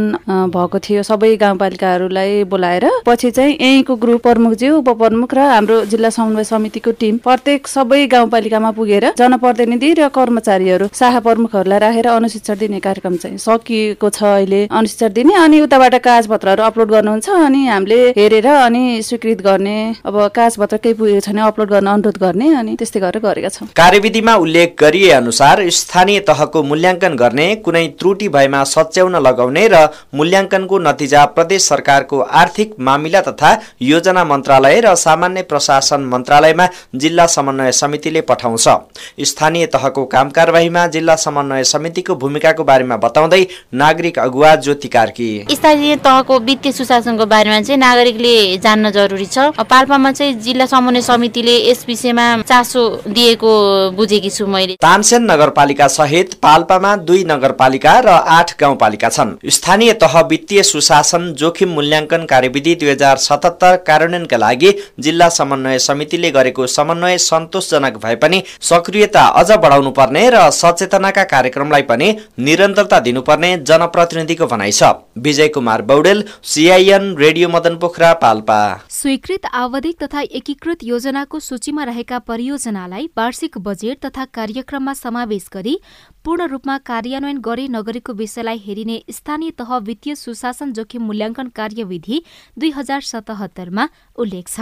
भएको 0.53 0.79
थियो। 0.79 1.03
सबै 1.03 1.35
गाउँपालिकाहरूलाई 1.37 2.45
बोलाएर 2.45 2.87
पछि 3.07 3.31
चाहिँ 3.31 3.57
यहीँको 3.57 3.97
ग्रुप 3.97 4.23
प्रमुखज्यू 4.23 4.77
उपप्रमुख 4.79 5.35
र 5.35 5.41
हाम्रो 5.49 5.85
जिल्ला 5.87 6.11
समन्वय 6.11 6.45
समितिको 6.45 6.91
टिम 7.01 7.17
प्रत्येक 7.25 7.69
सबै 7.69 8.07
गाउँपालिकामा 8.07 8.71
पुगेर 8.89 9.13
जनप्रतिनिधि 9.19 9.93
र 9.95 10.09
कर्मचारीहरू 10.09 10.87
शाखा 10.97 11.21
प्रमुखहरूलाई 11.21 11.79
राखेर 11.79 12.07
अनुशिक्षण 12.09 12.57
दिने 12.59 12.79
कार्यक्रम 12.81 13.17
चाहिँ 13.21 13.39
सकिएको 13.39 14.09
छ 14.09 14.23
अहिले। 14.25 14.61
अनुशिक्षण 14.73 15.13
दिने 15.13 15.35
अनि 15.37 15.61
उताबाट 15.61 15.95
कागजपत्रहरू 16.01 16.63
अपलोड 16.65 16.89
गर्नुहुन्छ 16.91 17.29
अनि 17.29 17.61
हामीले 17.69 17.99
हेरेर 18.17 18.47
अनि 18.49 18.85
स्वीकृत 19.05 19.41
गर्ने 19.45 19.77
अब 20.09 20.17
कागजपत्र 20.33 20.77
केही 20.81 20.95
पुगेको 20.95 21.21
छैन 21.21 21.39
अपलोड 21.45 21.69
गर्न 21.69 21.87
अनुरोध 21.93 22.17
गर्ने 22.19 22.49
अनि 22.57 22.77
त्यस्तै 22.81 23.01
गरेर 23.01 23.23
गरेका 23.23 23.49
छौँ। 23.51 23.69
कार्यविधिमा 23.77 24.35
उल्लेख 24.41 24.75
गरिए 24.81 25.11
अनुसार 25.21 25.69
स्थानीय 25.81 26.21
तहको 26.25 26.63
मूल्याङ्कन 26.65 27.17
गर्ने 27.21 27.49
कुनै 27.69 27.87
त्रुटि 28.01 28.29
भएमा 28.31 28.65
सच्याउन 28.73 29.21
लगाउने 29.21 29.67
र 29.69 29.85
मूल्याङ्कनको 30.17 30.79
नतिजा 30.89 31.25
प्रदेश 31.37 31.69
सरकारको 31.69 32.21
आर्थिक 32.41 32.75
मामिला 32.81 33.21
तथा 33.29 33.53
योजना 33.85 34.25
मन्त्रालय 34.25 34.81
र 34.81 34.95
सामान्य 34.97 35.43
प्रशासन 35.53 36.09
मन्त्रालयमा 36.15 36.69
जिल्ला 36.97 37.27
समन्वय 37.37 37.73
समितिले 37.83 38.21
पठाउँछ। 38.31 38.78
स्थानीय 39.25 39.67
तहको 39.69 40.05
काम 40.07 40.31
कारवाहीमा 40.31 40.87
जिल्ला 40.89 41.17
समन्वय 41.19 41.65
समितिको 41.65 42.15
भूमिकाको 42.17 42.65
बारेमा 42.65 42.97
बताउँदै 42.99 43.47
नागरिक 43.75 44.19
अगुवा 44.19 44.55
ज्योति 44.57 44.89
कार्की। 44.89 45.29
स्थानीय 45.51 45.97
तहको 45.99 46.39
वित्तीय 46.41 46.73
सुशासनको 46.73 47.27
बारेमा 47.27 47.61
चाहिँ 47.61 47.79
नागरिकले 47.81 48.57
जान्न 48.59 48.91
जरुरी 48.91 49.27
छ। 49.27 49.39
पाल्पामा 49.61 50.13
चाहिँ 50.13 50.35
जिल्ला 50.41 50.67
समन्वय 50.67 51.03
समितिले 51.03 51.57
यस 51.61 51.85
विषयमा 51.89 52.27
चासो 52.43 52.85
दिएको 53.09 53.53
बुझेकी 53.97 54.31
छु 54.31 54.47
मैले। 54.47 54.77
तानसेन 54.83 55.31
नगरपालिका 55.31 55.87
सहित 55.89 56.35
पाल्पामा 56.43 56.95
दुई 57.09 57.25
नगरपालिका 57.25 57.99
र 58.01 58.09
आठ 58.09 58.55
गाउँपालिका 58.61 59.09
छन्। 59.09 59.37
स्थानीय 59.49 59.93
तह 60.03 60.21
वित्तीय 60.31 60.63
सुशासन 60.63 61.33
जोखिम 61.35 61.69
मूल्याङ्कन 61.75 62.25
कार्यविधि 62.27 62.75
दुई 62.75 62.91
हजार 62.91 63.17
सतहत्तर 63.19 63.77
कार्यान्वयनका 63.87 64.37
लागि 64.37 64.73
जिल्ला 65.01 65.29
समन्वय 65.29 65.79
समितिले 65.79 66.31
गरेको 66.31 66.67
समन्वय 66.69 67.19
सन्तोषजनक 67.21 67.97
भए 68.05 68.15
पनि 68.17 68.43
सक्रियता 68.69 69.25
अझ 69.41 69.51
बढाउनु 69.59 69.91
पर्ने 69.93 70.23
र 70.31 70.39
सचेतनाका 70.53 71.25
कार्यक्रमलाई 71.27 71.83
पनि 71.85 72.09
निरन्तरता 72.39 72.99
दिनुपर्ने 73.01 73.51
जनप्रतिनिधिको 73.65 74.47
भनाइ 74.47 74.73
छ। 74.73 74.91
Bijay 75.19 75.49
Kumar 75.49 75.83
Paudel 75.83 76.25
CIN 76.45 77.15
radio 77.17 77.49
Madan 77.49 77.77
Pokhara 77.77 78.13
Palpa. 78.23 78.59
स्वीकृत 78.91 79.47
आवधिक 79.55 80.03
तथा 80.03 80.21
एकीकृत 80.33 80.85
योजनाको 80.85 81.41
सूचीमा 81.41 81.85
रहेका 81.85 82.19
परियोजनालाई 82.29 83.09
वार्षिक 83.19 83.59
बजेट 83.61 84.05
तथा 84.05 84.25
कार्यक्रममा 84.35 84.93
समावेश 84.95 85.49
गरी 85.55 85.79
पूर्ण 86.25 86.47
रूपमा 86.49 86.77
कार्यान्वयन 86.85 87.39
गरे 87.41 87.67
नगरेको 87.71 88.13
विषयलाई 88.15 88.59
हेरिने 88.67 89.03
स्थानीय 89.11 89.51
तह 89.59 89.77
वित्तीय 89.87 90.15
सुशासन 90.17 90.73
जोखिम 90.73 91.03
मूल्याङ्कन 91.07 91.49
कार्यविधि 91.57 92.23
दुई 92.59 92.71
हजार 92.73 93.01
सतहत्तरमा 93.13 93.89
उल्लेख 94.19 94.49
छ। 94.49 94.61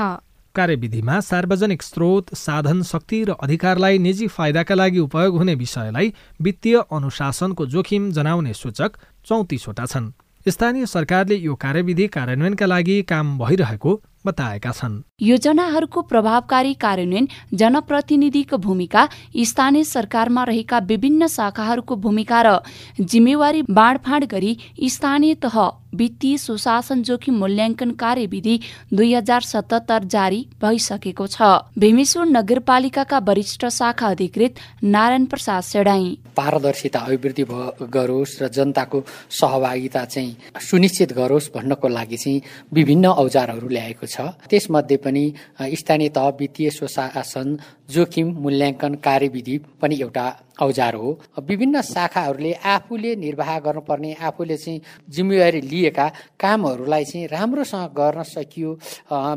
कार्यविधिमा 0.57 1.21
सार्वजनिक 1.21 1.83
स्रोत 1.83 2.35
साधन 2.35 2.83
शक्ति 2.83 3.23
र 3.25 3.37
अधिकारलाई 3.43 3.99
निजी 3.99 4.27
फाइदाका 4.29 4.75
लागि 4.75 4.99
उपयोग 4.99 5.37
हुने 5.37 5.55
विषयलाई 5.55 6.13
वित्तीय 6.43 6.77
अनुशासनको 6.93 7.67
जोखिम 7.67 8.11
जनाउने 8.13 8.53
सूचक 8.55 8.97
चौतिसवटा 9.27 9.87
छन्। 9.87 10.13
स्थानीय 10.49 10.87
सरकारले 10.87 11.37
यो 11.37 11.55
कार्यविधि 11.55 12.07
कार्यान्वयनका 12.09 12.67
लागि 12.67 13.03
काम 13.03 13.39
भइरहेको 13.39 13.93
बताएका 14.27 14.71
छन्। 14.73 15.03
योजनाहरूको 15.23 16.03
प्रभावकारी 16.03 16.75
कार्यान्वयन 16.77 17.29
जनप्रतिनिधिको 17.55 18.57
भूमिका 18.59 19.09
स्थानीय 19.45 19.85
सरकारमा 19.87 20.45
रहेका 20.45 20.79
विभिन्न 20.85 21.27
शाखाहरूको 21.29 21.97
भूमिका 21.97 22.43
र 22.43 22.59
जिम्मेवारी 23.01 23.63
बाँडफाँड 23.71 24.25
गरी 24.27 24.53
स्थानीय 24.89 25.35
तह 25.37 25.59
वित्तीय 25.97 26.37
सुशासन 26.37 27.03
जोखिम 27.03 27.35
मूल्याङ्कन 27.39 27.91
कार्यविधि 27.97 28.59
दुई 28.93 29.13
हजार 29.15 29.41
सतहत्तर 29.43 30.05
जारी 30.07 30.41
भइसकेको 30.63 31.27
छ। 31.27 31.43
भीमेश्वर 31.79 32.27
नगरपालिकाका 32.29 33.19
वरिष्ठ 33.19 33.65
शाखा 33.71 34.07
अधिकृत 34.09 34.55
नारायण 34.85 35.25
प्रसाद 35.27 35.63
सेडाई। 35.63 36.11
पारदर्शिता 36.37 37.01
अभिवृद्धि 37.01 37.45
गरोस् 37.89 38.37
र 38.43 38.49
जनताको 38.51 39.03
सहभागिता 39.33 40.05
चाहिँ 40.05 40.37
सुनिश्चित 40.61 41.13
गरोस् 41.13 41.51
भन्नको 41.55 41.89
लागि 41.89 42.17
चाहिँ 42.17 42.43
विभिन्न 42.73 43.07
औजारहरू 43.17 43.69
ल्याएको 43.69 44.07
छ। 44.07 44.16
त्यसमध्ये 44.51 44.97
पनि 44.97 45.25
स्थानीय 45.61 46.09
तह 46.09 46.29
वित्तीय 46.41 46.71
सुशासन 46.71 47.57
जोखिम 47.91 48.27
मूल्याङ्कन 48.43 48.95
कार्यविधि 49.05 49.57
पनि 49.81 49.97
एउटा 50.01 50.27
औजार 50.63 50.95
हो। 50.95 51.11
विभिन्न 51.39 51.81
शाखाहरूले 51.85 52.53
आफूले 52.65 53.15
निर्वाह 53.17 53.59
गर्नुपर्ने 53.61 54.13
आफूले 54.19 54.57
चाहिँ 54.57 54.81
जिम्मेवारी 55.15 55.61
लिएका 55.61 56.07
कामहरूलाई 56.41 57.05
चाहिँ 57.05 57.27
राम्रोसँग 57.29 57.93
गर्न 57.93 58.23
सकियो। 58.25 58.71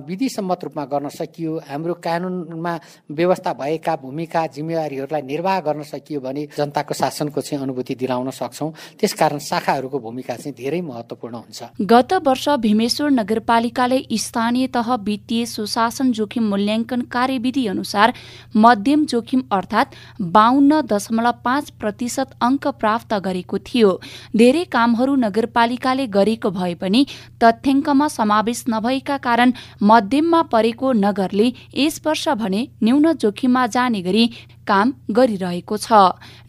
विधिसम्मत 0.07 0.63
रूपमा 0.63 0.85
गर्न 0.85 1.09
सकियो। 1.11 1.57
हाम्रो 1.69 1.93
कानुनमा 1.99 2.73
व्यवस्था 3.11 3.53
भएका 3.53 3.95
भूमिका 3.95 4.45
जिम्मेवारीहरूलाई 4.47 5.21
निर्वाह 5.21 5.59
गर्न 5.59 5.83
सकियो 5.83 6.19
भने 6.21 6.47
जनताको 6.57 6.93
शासनको 6.93 7.41
चाहिँ 7.41 7.63
अनुभूति 7.63 7.95
दिलाउन 7.99 8.29
सक्छौँ। 8.31 8.71
त्यसकारण 8.99 9.39
शाखाहरूको 9.43 9.99
भूमिका 9.99 10.35
चाहिँ 10.35 10.55
धेरै 10.55 10.81
महत्त्वपूर्ण 10.81 11.35
हुन्छ। 11.35 11.63
गत 11.83 12.13
वर्ष 12.23 12.47
भीमेश्वर 12.63 13.09
नगरपालिकाले 13.11 13.99
स्थानीय 14.17 14.67
तह 14.73 14.93
वित्तीय 15.05 15.45
सुशासन 15.47 16.11
जोखिम 16.11 16.49
मूल्याङ्कन 16.49 17.01
कार्यविधि 17.11 17.65
अनुसार 17.67 18.13
मध्यम 18.57 19.05
जोखिम 19.05 19.41
अर्थात् 19.51 19.95
बाहन्न 20.33 20.81
दशमलव 20.91 21.39
पाँच 21.45 21.69
प्रतिशत 21.79 22.35
अङ्क 22.41 22.67
प्राप्त 22.79 23.13
गरेको 23.25 23.57
थियो। 23.67 23.91
धेरै 24.35 24.63
कामहरू 24.71 25.15
नगरपालिकाले 25.17 26.07
गरेको 26.09 26.49
भए 26.51 26.73
पनि 26.81 27.05
तथ्याङ्कमा 27.43 28.07
समावेश 28.09 28.63
नभएका 28.69 29.17
कारण 29.25 29.53
मध्यममा 29.83 30.41
परेको 30.53 30.91
नगरले 30.99 31.51
यस 31.77 32.01
वर्ष 32.05 32.27
भने 32.39 32.67
न्यून 32.83 33.11
जोखिममा 33.15 33.65
जाने 33.75 34.01
गरी 34.01 34.25
काम 34.67 34.93
गरिरहेको 35.11 35.77
छ। 35.77 35.99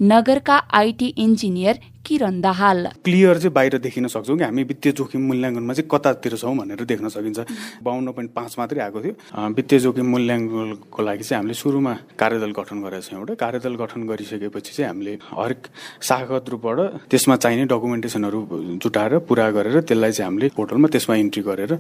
नगरका 0.03 0.57
IT 0.79 1.07
engineer 1.19 1.79
Kiran 2.11 2.40
Dahal 2.43 2.87
clear 3.07 3.38
चाहिँ 3.38 3.55
बाहिर 3.55 3.79
देखिन 3.79 4.07
सक्छौँ 4.11 4.37
कि 4.38 4.45
हामी 4.45 4.62
वित्तीय 4.67 4.93
जोखिम 4.99 5.23
मूल्याङ्कनमा 5.31 5.73
चाहिँ 5.73 5.88
कतातिर 5.90 6.35
छौँ 6.37 6.55
भनेर 6.59 6.83
देख्न 6.83 7.09
सकिन्छ। 7.09 7.38
बाहन्न 7.87 8.11
पोइन्ट 8.11 8.31
पाँच 8.35 8.55
मात्रै 8.59 8.81
आएको 8.83 9.00
थियो। 9.00 9.14
वित्तीय 9.55 9.79
जोखिम 9.79 10.07
मूल्याङ्कनको 10.11 11.02
लागि 11.02 11.23
चाहिँ 11.23 11.38
हामीले 11.38 11.55
सुरुमा 11.55 11.93
कार्यदल 12.19 12.50
गठन 12.59 12.83
गरेका 12.83 13.00
छौँ 13.07 13.19
एउटा। 13.19 13.35
कार्यदल 13.38 13.75
गठन 13.83 14.00
गरिसकेपछि 14.11 14.73
चाहिँ 14.75 14.88
हामीले 14.90 15.12
हरेक 15.23 15.62
शाखागत 16.02 16.49
रूपबाट 16.50 16.79
त्यसमा 17.11 17.37
चाहिने 17.37 17.64
डकुमेन्टेसनहरू 17.71 18.40
जुटाएर 18.83 19.19
पुरा 19.31 19.47
गरेर 19.55 19.81
त्यसलाई 19.87 20.12
चाहिँ 20.12 20.26
हामीले 20.26 20.49
पोर्टलमा 20.59 20.88
त्यसमा 20.90 21.14
इन्ट्री 21.23 21.43
गरेर 21.47 21.73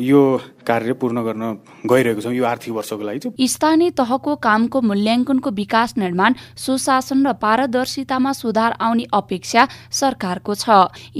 यो 0.00 0.20
कार्य 0.64 0.92
पूर्ण 0.96 1.18
गर्न 1.28 1.44
गइरहेको 1.84 2.20
छौँ। 2.24 2.32
यो 2.32 2.44
आर्थिक 2.44 2.72
वर्षको 2.72 3.04
लागि 3.04 3.18
चाहिँ। 3.20 3.48
स्थानीय 3.52 3.90
तहको 4.00 4.32
कामको 4.48 4.80
मूल्याङ्कनको 4.80 5.50
विकास 5.60 5.94
निर्माण 6.00 6.32
सुशासन 6.56 7.26
र 7.26 7.32
पारदर्शितामा 7.36 8.32
सुधार 8.32 8.72
आउने 8.80 9.04
अपेक्षा 9.12 9.68
सरकारको 9.92 10.54
छ। 10.54 10.66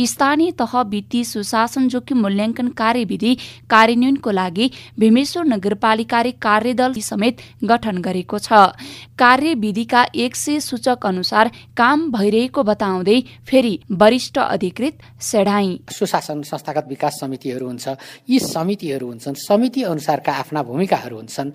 स्थानीय 0.05 0.51
तह 0.55 0.73
वित्तीय 0.85 1.25
सुशासन 1.25 1.89
जोखिम 1.89 2.21
मूल्याङ्कन 2.23 2.69
कार्यविधि 2.75 3.33
कार्यान्वयनको 3.71 4.31
लागि 4.31 4.71
भीमेश्वर 4.99 5.45
नगरपालिकाले 5.47 6.33
कार्यदल 6.41 6.93
समेत 7.03 7.37
गठन 7.65 7.97
गरेको 8.01 8.39
छ। 8.39 8.73
कार्यविधिका 9.19 10.03
एक 10.15 10.37
सय 10.37 10.61
सूचक 10.61 11.07
अनुसार 11.07 11.51
काम 11.77 12.11
भइरहेको 12.11 12.63
बताउँदै 12.65 13.19
फेरि 13.47 13.75
वरिष्ठ 13.93 14.39
अधिकृत 14.39 14.99
सेढाई 15.21 15.69
सुशासन 15.91 16.43
संस्थागत 16.45 16.87
विकास 16.89 17.21
समितिहरू 17.21 17.67
हुन्छ। 17.67 17.89
यी 18.29 18.39
समितिहरू 18.41 19.07
हुन्छन्। 19.07 19.35
समिति 19.39 19.83
अनुसारका 19.85 20.33
आफ्ना 20.35 20.63
भूमिकाहरू 20.63 21.17
हुन्छन्। 21.17 21.51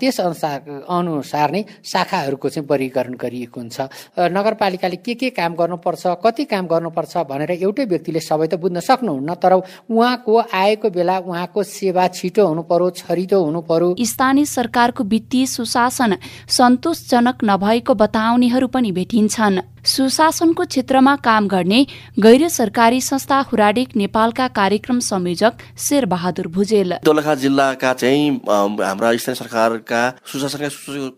त्यस 0.00 0.20
अनुसार 0.20 0.58
अनुसार 0.90 1.50
नै 1.50 1.64
शाखाहरूको 1.84 2.48
चाहिँ 2.48 2.66
वर्गीकरण 2.68 3.14
गरिएको 3.14 3.60
हुन्छ। 3.60 3.80
नगरपालिकाले 4.18 4.96
के 4.96 5.14
के 5.14 5.30
काम 5.30 5.54
गर्नुपर्छ 5.54 6.06
कति 6.34 6.44
काम 6.50 6.66
गर्नुपर्छ 6.66 7.16
भनेर 7.30 7.50
एउटै 7.54 7.84
व्यक्तिले 7.86 8.20
सबै 8.20 8.46
त 8.46 8.58
बुझ्न 8.58 8.80
सक्नुहुन्न 8.82 9.34
तर 9.38 9.52
उहाँको 9.54 10.34
आएको 10.52 10.90
बेला 10.90 11.18
उहाँको 11.22 11.62
सेवा 11.62 12.06
छिटो 12.10 12.46
हुनु 12.46 12.62
पर्यो 12.66 12.90
छरितो 12.98 13.38
हुनु 13.38 13.60
पर्यो। 13.70 13.94
स्थानीय 14.02 14.44
सरकारको 14.50 15.04
वित्तीय 15.06 15.46
सुशासन 15.46 16.16
सन्तोषजनक 16.50 17.44
नभएको 17.44 17.94
बताउनेहरू 17.94 18.66
पनि 18.66 18.90
भेटिन्छन्। 18.92 19.73
सुशासनको 19.84 20.64
क्षेत्रमा 20.64 21.14
काम 21.24 21.46
गर्ने 21.48 21.80
गैर 22.16 22.48
सरकारी 22.48 23.00
संस्था 23.00 23.38
हुराडेक 23.48 23.88
नेपालका 23.96 24.46
कार्यक्रम 24.56 24.98
संयोजक 25.04 25.52
शेरबहादुर 25.78 26.46
भुजेल। 26.48 26.92
दोलखा 27.04 27.34
जिल्लाका 27.36 27.92
चाहिँ 27.92 28.30
हाम्रा 28.48 29.12
स्थानीय 29.16 29.36
सरकारका 29.36 30.00
सुशासनका 30.24 30.68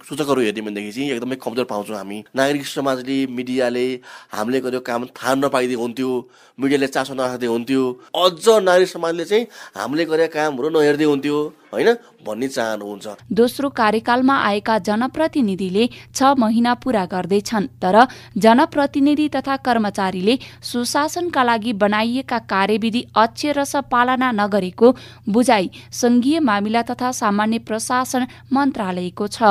सूचकहरू 0.03 0.41
हेर्ने 0.43 0.61
भनेदेखि 0.61 0.93
चाहिँ 0.93 1.11
एकदमै 1.11 1.37
कमजोर 1.39 1.65
पाउँछौँ 1.65 1.97
हामी। 1.97 2.19
नागरिक 2.35 2.67
समाजले 2.67 3.19
मिडियाले 3.31 3.87
हामीले 4.35 4.61
गरेको 4.61 4.83
काम 4.83 5.05
थाहा 5.15 5.35
नपाइदिएको 5.37 5.83
हुन्थ्यो 5.83 6.11
मिडियाले 6.59 6.87
चासो 6.91 7.15
नराख्दै 7.15 7.47
हुन्थ्यो। 7.47 7.83
अझ 8.17 8.49
नागरिक 8.67 8.89
समाजले 8.89 9.25
चाहिँ 9.25 9.47
हामीले 9.79 10.05
गरेका 10.11 10.35
कामहरू 10.35 10.69
नहेर्दै 10.75 11.05
हुन्थ्यो। 11.05 11.39
होइन? 11.73 11.89
भन्ने 12.27 12.49
चाहनुहुन्छ। 12.49 13.07
दोस्रो 13.33 13.69
कार्यकालमा 13.71 14.37
आएका 14.43 14.79
जनप्रतिनिधिले 14.81 15.89
छ 16.15 16.35
महिना 16.39 16.75
पूरा 16.77 17.05
गर्दैछन् 17.07 17.67
तर 17.83 17.97
जनप्रतिनिधि 18.37 19.29
तथा 19.29 19.57
कर्मचारीले 19.59 20.39
सुशासनका 20.63 21.43
लागि 21.43 21.73
बनाइएका 21.75 22.39
कार्यविधि 22.47 23.03
अक्षरस 23.17 23.75
पालना 23.91 24.31
नगरेको 24.33 24.95
बुझाइ 25.29 25.71
संघीय 25.93 26.41
मामिला 26.41 26.83
तथा 26.83 27.11
सामान्य 27.13 27.59
प्रशासन 27.59 28.27
मन्त्रालयको 28.53 29.27
छ। 29.29 29.43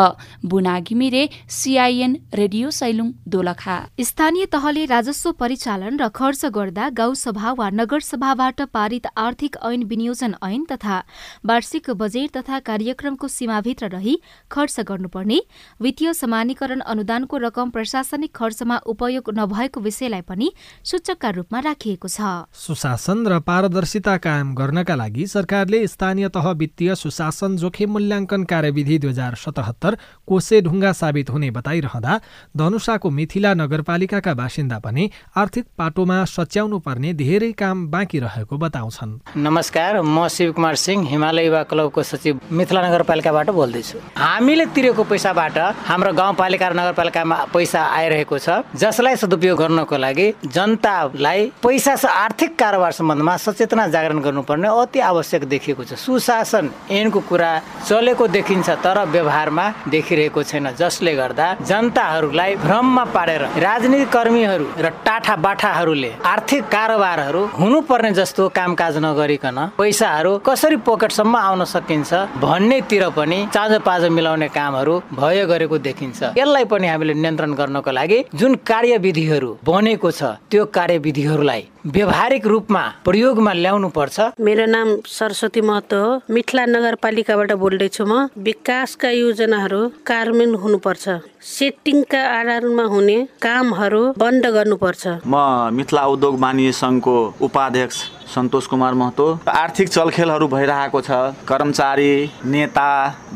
Buna 0.46 0.80
Ghimire 0.82 1.24
CIN 1.50 2.18
radio 2.34 2.72
Sailung 2.72 3.12
Dolakha. 3.28 3.78
स्थानीय 4.02 4.46
तहले 4.48 4.86
राजस्व 4.86 5.32
परिचालन 5.32 6.00
र 6.00 6.08
खर्च 6.12 6.46
गर्दा 6.52 6.90
गाउँसभा 6.92 7.52
वा 7.54 7.70
नगरसभाबाट 7.72 8.62
पारित 8.74 9.08
आर्थिक 9.18 9.56
ऐन 9.64 9.84
विनियोजन 9.86 10.36
ऐन 10.44 10.66
तथा 10.66 11.04
वार्षिक 11.46 11.90
बजेट 12.06 12.38
तथा 12.38 12.60
कार्यक्रमको 12.62 13.28
सीमाभित्र 13.30 13.90
रही 13.90 14.16
खर्च 14.52 14.80
गर्नुपर्ने। 14.88 15.40
वित्तीय 15.82 16.14
समानीकरण 16.16 16.80
अनुदानको 16.88 17.38
रकम 17.40 17.70
प्रशासनिक 17.72 18.32
खर्चमा 18.36 18.78
उपयोग 18.88 19.34
नभएको 19.34 19.80
विषयलाई 19.82 20.22
पनि 20.22 20.52
सूचकका 20.86 21.30
रूपमा 21.32 21.60
राखिएको 21.62 22.08
छ। 22.08 22.20
सुशासन 22.56 23.26
र 23.28 23.40
पारदर्शिता 23.42 24.16
कायम 24.18 24.54
गर्नका 24.56 24.96
लागि 24.96 25.26
सरकारले 25.28 25.80
स्थानीय 25.88 26.28
तह 26.30 26.50
वित्तीय 26.54 26.96
सुशासन 26.96 27.56
जोखिम 27.58 27.92
मूल्याङ्कन 27.92 28.44
कार्यविधि 28.46 28.98
दुई 29.00 29.10
हजार 29.10 29.36
सतहत्तर 29.36 29.98
कोसे 30.28 30.62
ढुङ्गा 30.62 30.92
साबित 30.94 31.30
हुने 31.30 31.50
बताइरहँदा 31.52 32.20
धनुषाको 32.58 33.10
मिथिला 33.10 33.54
नगरपालिकाका 33.56 34.34
बासिन्दा 34.36 34.80
पनि 34.80 35.10
आर्थिक 35.36 35.66
पाटोमा 35.78 36.18
सच्याउनु 36.28 36.80
पर्ने 36.86 37.14
धेरै 37.16 37.52
काम 37.56 37.88
बाँकी 37.90 38.20
रहेको 38.20 38.58
बताउँछन्। 38.58 39.18
नमस्कार 39.40 40.02
म 40.04 40.28
शिव 40.28 40.52
कुमार 40.54 40.76
सिंह 40.78 41.08
हिमालय 41.10 41.46
युवा 41.46 41.64
क्लबको 41.96 42.04
सचिव 42.04 42.40
मिथिला 42.52 42.82
नगरपालिकाबाट 42.88 43.50
बोल्दैछु। 43.50 43.98
हामीले 44.18 44.66
तिरेको 44.76 45.04
पैसाबाट 45.08 45.58
हाम्रो 45.88 46.12
गाउँपालिका 46.14 46.68
र 46.68 46.74
नगरपालिकामा 46.76 47.38
पैसा 47.54 47.82
आइरहेको 47.96 48.38
छ 48.38 48.48
जसलाई 48.76 49.16
सदुपयोग 49.16 49.58
गर्नको 49.58 49.96
लागि 49.96 50.28
जनतालाई 50.46 51.40
पैसा 51.64 51.94
आर्थिक 51.96 52.52
कारोबार 52.60 52.92
सम्बन्धमा 52.92 53.36
सचेतना 53.38 53.88
जागरण 53.88 54.20
गर्नुपर्ने 54.20 54.68
अति 54.68 55.00
आवश्यक 55.00 55.44
देखिएको 55.48 55.84
छ। 55.84 55.94
सुशासन 55.96 56.70
ऐनको 56.92 57.20
कुरा 57.22 57.52
चलेको 57.88 58.28
देखिन्छ 58.28 58.70
तर 58.84 58.98
व्यवहारमा 59.08 59.66
देखिरहेको 59.88 60.44
छैन। 60.44 60.76
जसले 60.76 61.14
गर्दा 61.16 61.48
जनताहरूलाई 61.64 62.56
भ्रममा 62.60 63.04
पारेर 63.16 63.42
राजनीतिक 63.64 64.10
कर्मीहरू 64.12 64.68
र 64.80 64.90
टाठा 65.06 65.36
बाठाहरूले 65.40 66.12
आर्थिक 66.26 66.64
कारोबारहरू 66.68 67.42
हुनुपर्ने 67.56 68.12
जस्तो 68.12 68.50
कामकाज 68.52 68.98
नगरिकन 69.00 69.58
पैसाहरू 69.78 70.32
कसरी 70.46 70.76
पोकेटसम्म 70.88 71.36
आउन 71.38 71.64
सकिन्छ 71.86 72.14
भन्नेतिर 72.42 73.04
पनि 73.14 73.38
चाँजो 73.54 73.80
पाजो 73.86 74.10
मिलाउने 74.10 74.48
कामहरू 74.50 74.94
भयो 75.14 75.46
गरेको 75.48 75.78
देखिन्छ। 75.78 76.34
यसलाई 76.38 76.66
पनि 76.66 76.88
हामीले 76.88 77.14
नियन्त्रण 77.14 77.54
गर्नको 77.54 77.92
लागि 77.92 78.18
जुन 78.34 78.56
कार्यविधिहरू 78.66 79.50
बनेको 79.62 80.10
छ 80.12 80.42
त्यो 80.50 80.66
कार्यविधिहरूलाई 80.78 81.62
व्यवहारिक 81.86 82.46
रूपमा 82.48 82.84
प्रयोगमा 83.06 83.54
ल्याउनु 83.54 83.90
पर्छ 83.98 84.18
मेरो 84.42 84.66
नाम 84.66 84.88
सरस्वती 85.06 85.62
महतो 85.62 86.02
हो। 86.02 86.10
मिथिला 86.34 86.66
नगरपालिकाबाट 86.66 87.52
बोल्दैछु 87.62 88.04
म। 88.06 88.14
विकासका 88.42 89.10
योजनाहरू 89.10 89.82
कार्यान्वयन 90.10 90.56
हुनुपर्छ। 90.64 91.06
सेटिङका 91.46 92.22
आधारमा 92.40 92.86
हुने 92.94 93.18
कामहरू 93.46 94.04
बन्द 94.18 94.46
गर्नुपर्छ। 94.58 95.04
म 95.30 95.70
मिथिला 95.78 96.04
उद्योग 96.14 96.34
वाणिज्य 96.42 96.72
सङ्घको 96.82 97.18
उपाध्यक्ष। 97.46 97.98
सन्तोष 98.26 98.68
कुमार 98.68 98.94
महतो। 98.94 99.26
आर्थिक 99.48 99.90
चलखेलहरू 99.90 100.48
भइरहेको 100.48 101.02
छ। 101.02 101.12
कर्मचारी 101.48 102.12
नेता 102.46 102.90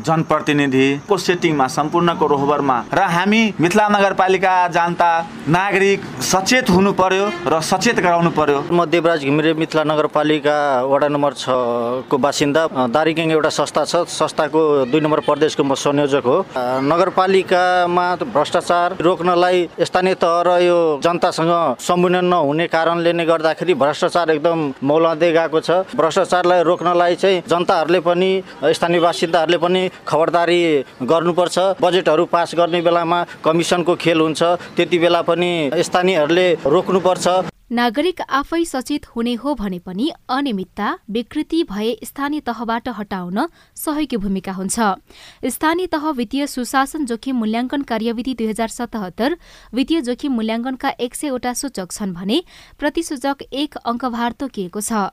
जनप्रतिनिधिको 0.06 1.16
सेटिङमा 1.18 1.66
सम्पूर्णको 1.68 2.26
रोहबरमा। 2.26 2.76
र 2.92 3.00
हामी 3.10 3.42
मिथिला 3.60 3.88
नगरपालिका 3.88 4.54
जनता 4.68 5.10
नागरिक 5.48 6.00
सचेत 6.22 6.70
हुनु 6.70 6.92
पर्यो 6.92 7.26
र 7.46 7.60
सचेत 7.62 8.00
गराउनु 8.00 8.30
पर्यो। 8.30 8.58
म 8.72 8.84
देवराज 8.86 9.24
घिमिरे 9.24 9.52
मिथिला 9.54 9.84
नगरपालिका 9.84 10.58
वडा 10.84 11.08
नम्बर 11.08 11.32
छको 11.34 12.16
बासिन्दा। 12.18 12.66
दारिगिङ 12.90 13.30
एउटा 13.30 13.50
संस्था 13.50 13.84
छ। 13.84 13.94
संस्थाको 14.10 14.60
दुई 14.90 15.00
नम्बर 15.00 15.20
प्रदेशको 15.22 15.62
म 15.64 15.74
संयोजक 15.76 16.24
हो। 16.26 16.36
नगरपालिकामा 16.82 18.06
भ्रष्टाचार 18.34 18.96
रोक्नलाई 19.00 19.68
स्थानीय 19.80 20.14
तह 20.16 20.42
र 20.46 20.58
यो 20.62 20.78
जनतासँग 21.04 21.52
सम्मिलन 21.78 22.24
नहुने 22.24 22.66
कारणले 22.66 23.12
नै 23.12 23.24
गर्दाखेरि 23.24 23.74
भ्रष्टाचार 23.74 24.30
एकदम 24.30 24.58
मौलाउँदै 24.82 25.30
गएको 25.32 25.60
छ। 25.60 25.70
भ्रष्टाचारलाई 25.96 26.62
रोक्नलाई 26.62 27.14
चाहिँ 27.16 27.42
जनताहरूले 27.48 28.00
पनि 28.00 28.30
स्थानीय 28.64 29.00
बासिन्दाहरूले 29.00 29.58
पनि 29.58 29.82
खबरदारी 30.06 30.60
गर्नुपर्छ। 31.02 31.58
बजेटहरू 31.80 32.24
पास 32.26 32.54
गर्ने 32.54 32.80
बेलामा 32.82 33.18
कमिसनको 33.44 33.94
खेल 33.96 34.20
हुन्छ। 34.20 34.42
त्यति 34.76 34.98
बेला 34.98 35.22
पनि 35.22 35.50
स्थानीयहरूले 35.82 36.46
रोक्नुपर्छ। 36.66 37.59
नागरिक 37.70 38.20
आफै 38.28 38.64
सचेत 38.64 39.04
हुने 39.06 39.34
हो 39.40 39.54
भने 39.54 39.78
पनि 39.78 40.06
अनियमितता 40.28 40.86
विकृति 41.08 41.62
भए 41.64 41.90
स्थानीय 42.04 42.40
तहबाट 42.42 42.88
हटाउन 42.96 43.38
सहयोगी 43.76 44.16
भूमिका 44.16 44.52
हुन्छ। 44.52 44.78
स्थानीय 45.48 45.86
तह 45.86 46.08
वित्तीय 46.12 46.46
सुशासन 46.46 47.04
जोखिम 47.06 47.36
मूल्याङ्कन 47.36 47.82
कार्यविधि 47.84 48.34
दुई 48.34 48.48
हजार 48.48 48.68
सतहत्तर 48.70 49.36
वित्तीय 49.74 50.00
जोखिम 50.02 50.34
मूल्याङ्कनका 50.34 50.90
एक 50.98 51.14
सयवटा 51.14 51.52
सूचक 51.62 51.92
छन् 51.92 52.14
भने 52.14 52.42
प्रतिसूचक 52.78 53.46
एक 53.54 53.76
अङ्कभार 53.86 54.32
तोकिएको 54.40 54.80
छ। 54.82 55.06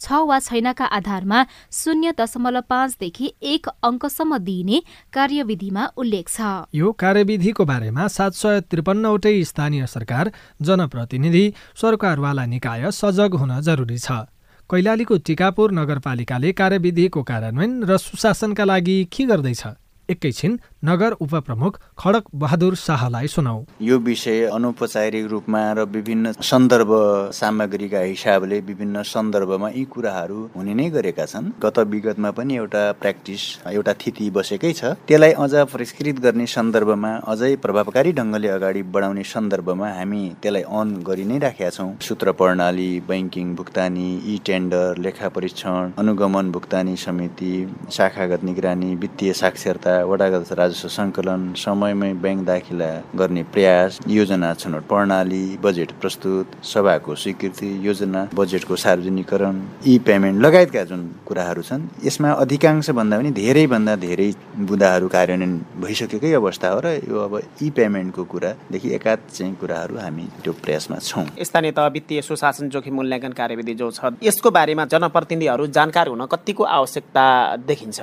छ 0.00 0.20
वा 0.28 0.38
छैनका 0.38 0.84
आधारमा 0.84 1.44
शून्य 1.72 2.12
दशमलव 2.18 2.60
पाँचदेखि 2.68 3.32
एक 3.42 3.68
अङ्कसम्म 3.82 4.38
दिइने 4.38 4.82
कार्यविधिमा 5.12 5.86
उल्लेख 5.96 6.28
छ। 6.28 6.40
यो 6.74 6.92
कार्यविधिको 6.92 7.64
बारेमा 7.64 8.08
सात 8.08 8.32
सय 8.34 8.60
त्रिपन्नवटै 8.70 9.42
स्थानीय 9.44 9.86
सरकार 9.86 10.32
जनप्रतिनिधि 10.62 11.44
सरकारवाला 11.82 12.44
निकाय 12.46 12.90
सजग 12.90 13.34
हुन 13.34 13.60
जरुरी 13.60 13.98
छ। 13.98 14.26
कैलालीको 14.70 15.16
टिकापुर 15.18 15.72
नगरपालिकाले 15.72 16.52
कार्यविधिको 16.52 17.22
कार्यान्वयन 17.22 17.72
र 17.84 17.96
सुशासनका 17.98 18.64
लागि 18.64 18.96
के 19.12 19.24
गर्दैछ? 19.24 19.62
एकैछिन 20.08 20.58
नगर 20.84 21.12
उपप्रमुख 21.24 21.76
खडक 21.98 22.24
बहादुर 22.40 22.74
शाहलाई 22.76 23.26
सुनाऊ। 23.26 23.60
यो 23.82 23.98
विषय 23.98 24.42
अनौपचारिक 24.46 25.26
रूपमा 25.26 25.60
र 25.72 25.84
विभिन्न 25.92 26.32
सन्दर्भ 26.44 26.90
सामग्रीका 27.32 28.00
हिसाबले 28.00 28.58
विभिन्न 28.60 29.02
सन्दर्भमा 29.02 29.68
यी 29.68 29.84
कुराहरू 29.94 30.40
हुने 30.56 30.74
नै 30.74 30.88
गरेका 30.96 31.24
छन्। 31.26 31.48
गत 31.64 31.78
विगतमा 31.92 32.30
पनि 32.36 32.56
एउटा 32.56 32.82
प्र्याक्टिस 33.00 33.42
एउटा 33.72 33.92
थिति 34.02 34.28
बसेकै 34.36 34.72
छ। 34.72 34.92
त्यसलाई 35.08 35.32
अझ 35.44 35.54
परिष्कृत 35.72 36.20
गर्ने 36.20 36.46
सन्दर्भमा 36.56 37.12
अझै 37.32 37.54
प्रभावकारी 37.64 38.12
ढङ्गले 38.20 38.48
अगाडि 38.56 38.82
बढाउने 38.92 39.24
सन्दर्भमा 39.32 39.88
हामी 39.96 40.22
त्यसलाई 40.42 40.62
अन 40.80 40.94
गरि 41.08 41.24
नै 41.24 41.38
राखेका 41.46 41.70
छौँ। 41.78 41.88
सूत्र 42.08 42.36
प्रणाली 42.42 42.90
ब्याङ्किङ 43.08 43.54
भुक्तानी 43.56 44.08
ई 44.26 44.36
टेन्डर 44.44 45.02
लेखा 45.08 45.32
परीक्षण 45.32 45.96
अनुगमन 46.04 46.52
भुक्तानी 46.52 46.96
समिति 47.06 47.52
शाखागत 47.96 48.44
निगरानी 48.44 48.94
वित्तीय 49.02 49.32
साक्षरता 49.42 49.96
वडागत 50.12 50.72
राजस्व 50.74 50.88
सङ्कलन 50.90 51.42
समयमै 51.54 52.12
ब्याङ्क 52.22 52.42
दाखिला 52.46 52.88
गर्ने 53.18 53.42
प्रयास 53.54 53.98
योजना 54.10 54.48
छनौट 54.60 54.84
प्रणाली 54.90 55.44
बजेट 55.62 55.90
प्रस्तुत 56.02 56.46
सभाको 56.66 57.14
स्वीकृति 57.22 57.68
योजना 57.86 58.22
बजेटको 58.34 58.76
सार्वजनिकरण 58.84 59.60
ई 59.86 59.98
पेमेन्ट 60.08 60.42
लगायतका 60.44 60.82
जुन 60.90 61.02
कुराहरू 61.28 61.62
छन् 61.68 61.82
यसमा 62.06 62.30
अधिकांश 62.44 62.90
भन्दा 62.98 63.18
पनि 63.18 63.30
धेरैभन्दा 63.38 63.94
धेरै 64.06 64.28
बुदाहरू 64.70 65.08
कार्यान्वयन 65.14 65.54
भइसकेकै 65.84 66.32
अवस्था 66.40 66.68
हो 66.74 66.80
र 66.84 66.94
यो 67.06 67.22
अब 67.26 67.34
ई 67.62 67.70
पेमेन्टको 67.78 68.24
कुरादेखि 68.34 68.88
एकाध 68.98 69.18
चाहिँ 69.30 69.54
कुराहरू 69.62 69.94
हामी 70.04 70.26
त्यो 70.42 70.52
प्रयासमा 70.64 70.98
छौँ। 71.10 71.26
स्थानीय 71.50 71.72
तह 71.78 71.86
वित्तीय 71.98 72.22
सुशासन 72.30 72.68
जोखिम 72.74 72.94
मूल्याङ्कन 72.98 73.32
कार्यविधि 73.40 73.74
जो 73.78 73.90
छ 73.94 74.12
यसको 74.26 74.50
बारेमा 74.58 74.84
जनप्रतिनिधिहरू 74.96 75.66
जानकार 75.78 76.08
हुन 76.14 76.26
कतिको 76.34 76.64
आवश्यकता 76.80 77.24
देखिन्छ? 77.70 78.00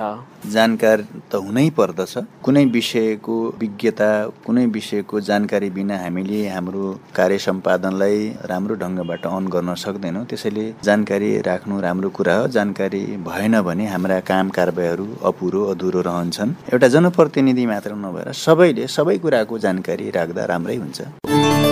जानकार 0.56 1.06
त 1.30 1.44
हुनै 1.44 1.68
पर्दछ। 1.76 2.14
कुनै 2.44 2.61
विषयको 2.70 3.36
विज्ञता 3.60 4.10
कुनै 4.46 4.64
विषयको 4.76 5.20
जानकारी 5.20 5.70
बिना 5.70 5.96
हामीले 5.98 6.40
हाम्रो 6.48 6.84
कार्य 7.16 7.38
सम्पादनलाई 7.38 8.18
राम्रो 8.50 8.74
ढङ्गबाट 8.82 9.26
अन 9.26 9.48
गर्न 9.54 9.74
सक्दैनौँ। 9.84 10.24
त्यसैले 10.26 10.66
जानकारी 10.84 11.30
राख्नु 11.48 11.80
राम्रो 11.80 12.10
कुरा 12.10 12.36
हो। 12.36 12.46
जानकारी 12.56 13.02
भएन 13.28 13.60
भने 13.62 13.86
हाम्रा 13.88 14.20
काम 14.30 14.48
कारबाहीहरू 14.58 15.06
अपुरो 15.24 15.64
अधुरो 15.72 16.00
रहन्छन्। 16.08 16.54
एउटा 16.72 16.88
जनप्रतिनिधि 16.94 17.66
मात्र 17.66 17.92
नभएर 18.04 18.32
सबैले 18.44 18.86
सबै 18.86 19.18
कुराको 19.18 19.58
जानकारी 19.58 20.10
राख्दा 20.10 20.44
राम्रै 20.44 20.76
हुन्छ। 20.76 21.71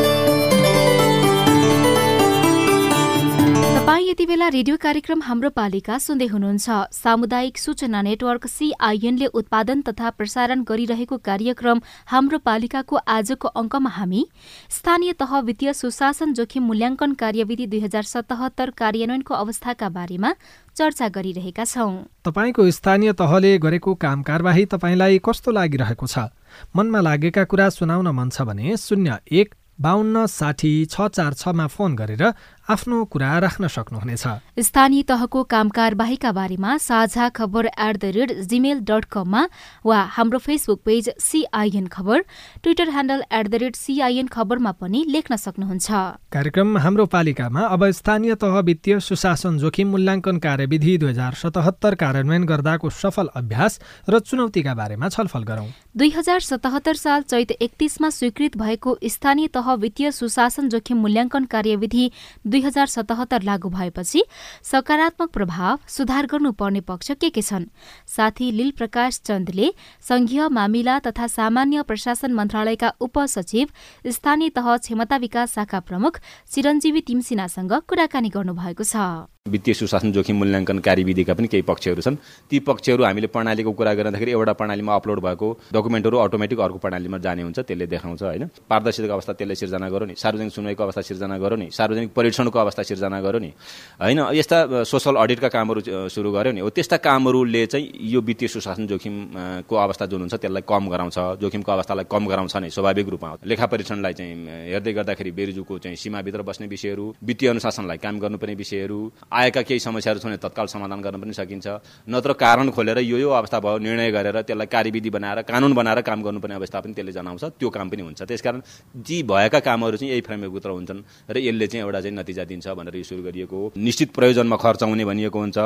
यति 4.11 4.25
बेला 4.27 4.47
रेडियो 4.49 4.77
कार्यक्रम 4.77 5.21
हाम्रो 5.23 5.49
पालिका 5.51 5.97
सुन्दै 6.01 6.27
हुनुहुन्छ। 6.27 6.67
सामुदायिक 6.93 7.59
सूचना 7.59 8.01
नेटवर्क 8.03 8.47
सिआइएनले 8.47 9.27
उत्पादन 9.31 9.83
तथा 9.87 10.11
प्रसारण 10.11 10.63
गरिरहेको 10.67 11.17
कार्यक्रम 11.21 11.81
हाम्रो 12.07 12.39
पालिकाको 12.43 12.97
आजको 13.09 13.49
अङ्कमा 13.55 13.91
हामी 13.91 14.23
स्थानीय 14.69 15.13
तह 15.15 15.39
वित्तीय 15.41 15.73
सुशासन 15.73 16.33
जोखिम 16.35 16.67
मूल्याङ्कन 16.67 17.13
कार्यविधि 17.23 17.67
दुई 17.69 17.81
हजार 17.81 18.03
सतहत्तर 18.11 18.71
कार्यान्वयनको 18.83 19.35
अवस्थाका 19.37 19.89
बारेमा 19.95 20.35
चर्चा 20.77 21.09
गरिरहेका 21.15 21.65
छौं। 21.67 21.95
तपाईँको 22.27 22.71
स्थानीय 22.73 23.13
तहले 23.15 23.57
गरेको 23.63 23.95
काम 24.03 24.27
कारवाही 24.27 24.67
तपाईँलाई 24.75 25.23
कस्तो 25.23 25.55
लागिरहेको 25.55 26.07
छ? 26.09 26.27
मनमा 26.75 27.07
लागेका 27.07 27.47
कुरा 27.47 27.71
सुनाउन 27.79 28.11
मन 28.11 28.29
छ 28.35 28.51
भने 28.51 28.77
शून्य 28.77 29.23
एक 29.31 29.55
बाहन्न 29.81 30.27
साठी 30.29 30.71
छ 30.93 31.09
चार 31.09 31.35
छमा 31.41 31.67
फोन 31.73 31.95
गरेर 31.97 32.23
आफ्नो 32.71 33.05
कुरा 33.13 33.39
राख्न 33.39 33.67
सक्नुहुनेछ। 33.69 34.25
स्थानीय 34.61 35.03
तहको 35.05 35.43
काम 35.47 35.69
कारबाहीका 35.71 36.33
बारेमा 36.33 36.77
Sajha 36.81 37.29
Khabar 37.31 37.67
at 37.67 37.97
the 37.97 38.05
rate 38.17 38.33
Gmail 38.47 38.81
dot 38.87 39.05
कममा 39.11 39.43
वा 39.85 39.99
हाम्रो 40.17 40.39
Facebook 40.41 40.81
page 40.85 41.11
CIN 41.21 41.87
Khabar 41.89 42.25
Twitter 42.63 42.89
handle 42.91 43.23
at 43.33 43.49
the 43.49 43.55
rate 43.63 43.77
CIN 43.77 44.27
खबरमा 44.29 44.73
पनि 44.81 45.05
लेख्न 45.09 45.37
सक्नुहुन्छ। 45.39 45.91
कार्यक्रम 46.33 46.79
हाम्रो 46.79 47.07
पालिकामा 47.09 47.67
अब 47.69 47.91
स्थानीय 47.93 48.35
तह 48.37 48.59
वित्तीय 48.63 48.99
सुशासन 49.01 49.59
जोखिम 49.59 49.89
मूल्याङ्कन 49.91 50.39
कार्यविधि 50.41 50.97
दुई 50.99 51.11
हजार 51.11 51.35
सतहत्तर 51.37 51.95
कार्यान्वयन 51.97 52.45
गर्दाको 52.47 52.91
सफल 52.93 53.29
अभ्यास 53.37 53.81
र 54.09 54.19
चुनौतीका 54.21 54.75
बारेमा 54.75 55.09
छलफल 55.11 55.43
गरौं। 55.45 55.67
दुई 55.97 56.11
हजार 56.17 56.41
सतहत्तर 56.43 56.95
साल 56.97 57.23
चैत 57.25 57.51
एकतीसमा 57.61 58.11
स्वीकृत 58.11 58.57
भएको 58.57 58.97
स्थानीय 59.11 59.49
तह 59.55 59.73
वित्तीय 59.83 60.11
सुशासन 60.13 60.69
जोखिम 60.69 60.99
मूल्याङ्कन 61.01 61.45
कार्यविधि 61.51 62.11
दुई 62.47 62.60
हजार 62.61 62.87
सतहत्तर 62.87 63.43
लागू 63.43 63.69
भएपछि 63.69 64.23
सकारात्मक 64.63 65.31
प्रभाव 65.31 65.79
सुधार 65.89 66.27
गर्नुपर्ने 66.27 66.81
पक्ष 66.81 67.11
के 67.11 67.31
के 67.31 67.43
छन्? 67.43 67.65
साथी 68.07 68.51
लील 68.53 68.71
प्रकाश 68.71 69.21
चन्दले 69.25 69.73
संघीय 70.09 70.49
मामिला 70.49 70.99
तथा 70.99 71.27
सामान्य 71.27 71.83
प्रशासन 71.83 72.33
मन्त्रालयका 72.33 72.93
उपसचिव 73.01 74.11
स्थानीय 74.11 74.49
तह 74.51 74.77
क्षमता 74.77 75.17
विकास 75.17 75.55
शाखा 75.55 75.81
प्रमुख 75.81 76.21
चिरञ्जीवी 76.53 77.01
तिमसिनासँग 77.01 77.73
कुराकानी 77.89 78.29
गर्नुभएको 78.29 78.85
छ। 78.85 79.40
वित्तीय 79.49 79.75
सुशासन 79.75 80.13
जोखिम 80.13 80.37
मूल्याङ्कन 80.37 80.79
कार्यविधिका 80.85 81.35
पनि 81.35 81.49
केही 81.49 81.63
पक्षहरू 81.65 82.03
छन्। 82.05 82.17
ती 82.45 82.59
पक्षहरू 82.61 83.05
हामीले 83.05 83.27
प्रणालीको 83.33 83.73
कुरा 83.73 83.93
गर्दाखेरि 83.97 84.31
एउटा 84.37 84.53
प्रणालीमा 84.53 84.95
अपलोड 84.95 85.21
भएको 85.25 85.49
डकुमेन्टहरू 85.73 86.17
अटोमेटिक 86.21 86.59
अर्को 86.61 86.79
प्रणालीमा 86.79 87.19
जाने 87.25 87.43
हुन्छ 87.43 87.59
त्यसले 87.65 87.87
देखाउँछ 87.89 88.23
होइन? 88.23 88.45
पारदर्शिताको 88.69 89.13
अवस्था 89.17 89.33
त्यसले 89.41 89.55
सिर्जना 89.57 89.89
गरौँ 89.89 90.09
नि 90.09 90.15
सार्वजनिक 90.21 90.53
सुनवाईको 90.53 90.83
अवस्था 90.85 91.03
सिर्जना 91.09 91.39
गरौँ 91.41 91.57
नि 91.57 91.69
सार्वजनिक 91.73 92.13
परीक्षणको 92.13 92.59
अवस्था 92.61 92.83
सिर्जना 92.85 93.21
गरौँ 93.21 93.41
नि 93.41 93.51
होइन? 93.97 94.21
यस्ता 94.37 94.85
सोसल 94.85 95.17
अडिटका 95.17 95.49
कामहरू 95.49 95.81
सुरु 96.13 96.31
गऱ्यो 96.37 96.53
नि। 96.53 96.61
हो 96.61 96.69
त्यस्ता 96.69 96.97
कामहरूले 97.01 97.65
चाहिँ 97.65 98.13
यो 98.13 98.21
वित्तीय 98.21 98.49
सुशासन 98.53 98.87
जोखिमको 98.93 99.77
अवस्था 99.77 100.05
जुन 100.05 100.21
हुन्छ 100.21 100.35
त्यसलाई 100.37 100.69
कम 100.69 100.85
गराउँछ 100.93 101.17
जोखिमको 101.41 101.73
अवस्थालाई 101.73 102.05
कम 102.13 102.29
गराउँछ 102.29 102.57
नै 102.61 102.69
स्वाभाविक 102.69 103.09
रूपमा। 103.09 103.31
लेखा 103.41 103.67
परीक्षणलाई 103.73 104.13
चाहिँ 104.13 104.37
हेर्दै 104.69 104.93
गर्दाखेरि 104.93 105.31
बेरुजुको 105.33 105.79
चाहिँ 105.81 105.97
सीमाभित्र 105.97 106.43
बस्ने 106.45 106.67
विषयहरू 106.69 107.05
वित्तीय 107.25 107.49
अनुशासनलाई 107.51 107.99
काम 108.05 108.21
गर्नुपर्ने 108.21 108.55
विषयहरू 108.61 109.01
आएका 109.33 109.63
केही 109.63 109.81
समस्याहरू 109.81 110.21
छन् 110.21 110.37
तत्काल 110.37 110.67
समाधान 110.67 111.01
गर्न 111.01 111.21
पनि 111.23 111.33
सकिन्छ। 111.33 111.67
नत्र 112.09 112.33
कारण 112.35 112.71
खोलेर 112.71 112.99
यो 113.01 113.19
यो 113.19 113.31
अवस्था 113.31 113.59
भयो 113.61 113.79
निर्णय 113.79 114.11
गरेर 114.11 114.41
त्यसलाई 114.43 114.67
कार्यविधि 114.67 115.11
बनाएर 115.11 115.43
कानुन 115.47 115.73
बनाएर 115.75 116.01
काम 116.03 116.23
गर्नुपर्ने 116.23 116.55
अवस्था 116.55 116.81
पनि 116.81 116.93
त्यसले 116.95 117.13
जनाउँछ 117.13 117.45
त्यो 117.59 117.69
काम 117.71 117.89
पनि 117.91 118.03
हुन्छ। 118.03 118.23
त्यसकारण 118.23 118.61
ती 119.07 119.23
भएका 119.23 119.61
कामहरू 119.61 119.97
चाहिँ 119.97 120.13
यही 120.13 120.21
फ्रेमभित्र 120.27 120.71
हुन्छन् 120.71 121.01
र 121.31 121.37
यसले 121.39 121.67
चाहिँ 121.67 121.85
एउटा 121.85 122.01
चाहिँ 122.01 122.17
नतिजा 122.19 122.45
दिन्छ 122.45 122.67
भनेर 122.75 122.97
यो 122.97 123.05
सुरु 123.07 123.23
गरिएको 123.23 123.57
हो। 123.57 123.73
निश्चित 123.77 124.11
प्रयोजनमा 124.11 124.57
खर्च 124.57 124.83
हुने 124.83 125.05
भनिएको 125.05 125.39
हुन्छ 125.39 125.59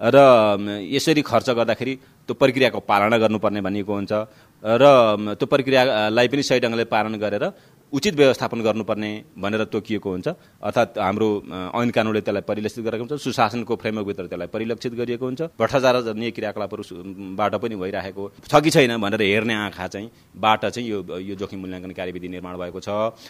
र 0.00 0.16
यसरी 0.92 1.22
खर्च 1.22 1.48
गर्दाखेरि 1.50 1.94
त्यो 2.28 2.34
प्रक्रियाको 2.36 2.80
पालना 2.84 3.16
गर्नुपर्ने 3.16 3.60
भनिएको 3.60 3.92
हुन्छ 3.94 4.12
र 4.62 4.84
त्यो 5.40 5.46
प्रक्रियालाई 5.46 6.28
पनि 6.28 6.42
सही 6.42 6.60
ढङ्गले 6.60 6.84
पालन 6.84 7.14
गरेर 7.16 7.44
उचित 7.92 8.14
व्यवस्थापन 8.14 8.60
गर्नुपर्ने 8.62 9.10
भनेर 9.38 9.64
तोकिएको 9.70 10.10
हुन्छ। 10.10 10.28
अर्थात् 10.28 10.98
हाम्रो 10.98 11.28
ऐन 11.74 11.90
कानुनले 11.90 12.20
त्यसलाई 12.20 12.42
परिलक्षित 12.42 12.84
गरेको 12.84 13.02
हुन्छ। 13.04 13.22
सुशासनको 13.22 13.76
फ्रेमवर्कभित्र 13.76 14.26
त्यसलाई 14.26 14.48
परिलक्षित 14.50 14.92
गरिएको 14.94 15.24
हुन्छ। 15.24 15.42
भ्रष्टाचार 15.54 16.00
जन्य 16.02 16.30
क्रियाकलापहरूबाट 16.30 17.54
पनि 17.62 17.74
भइरहेको 17.76 18.22
छ 18.50 18.54
कि 18.58 18.70
छैन 18.70 18.96
भनेर 18.98 19.22
हेर्ने 19.22 19.54
आँखा 19.54 19.86
चाहिँ 19.86 20.10
बाट 20.34 20.66
चाहिँ 20.66 20.88
यो 20.88 20.98
यो 21.20 21.34
जोखिम 21.38 21.60
मूल्याङ्कन 21.60 21.92
कार्यविधि 21.94 22.28
निर्माण 22.28 22.54
भएको 22.58 22.80
छ। 22.80 22.88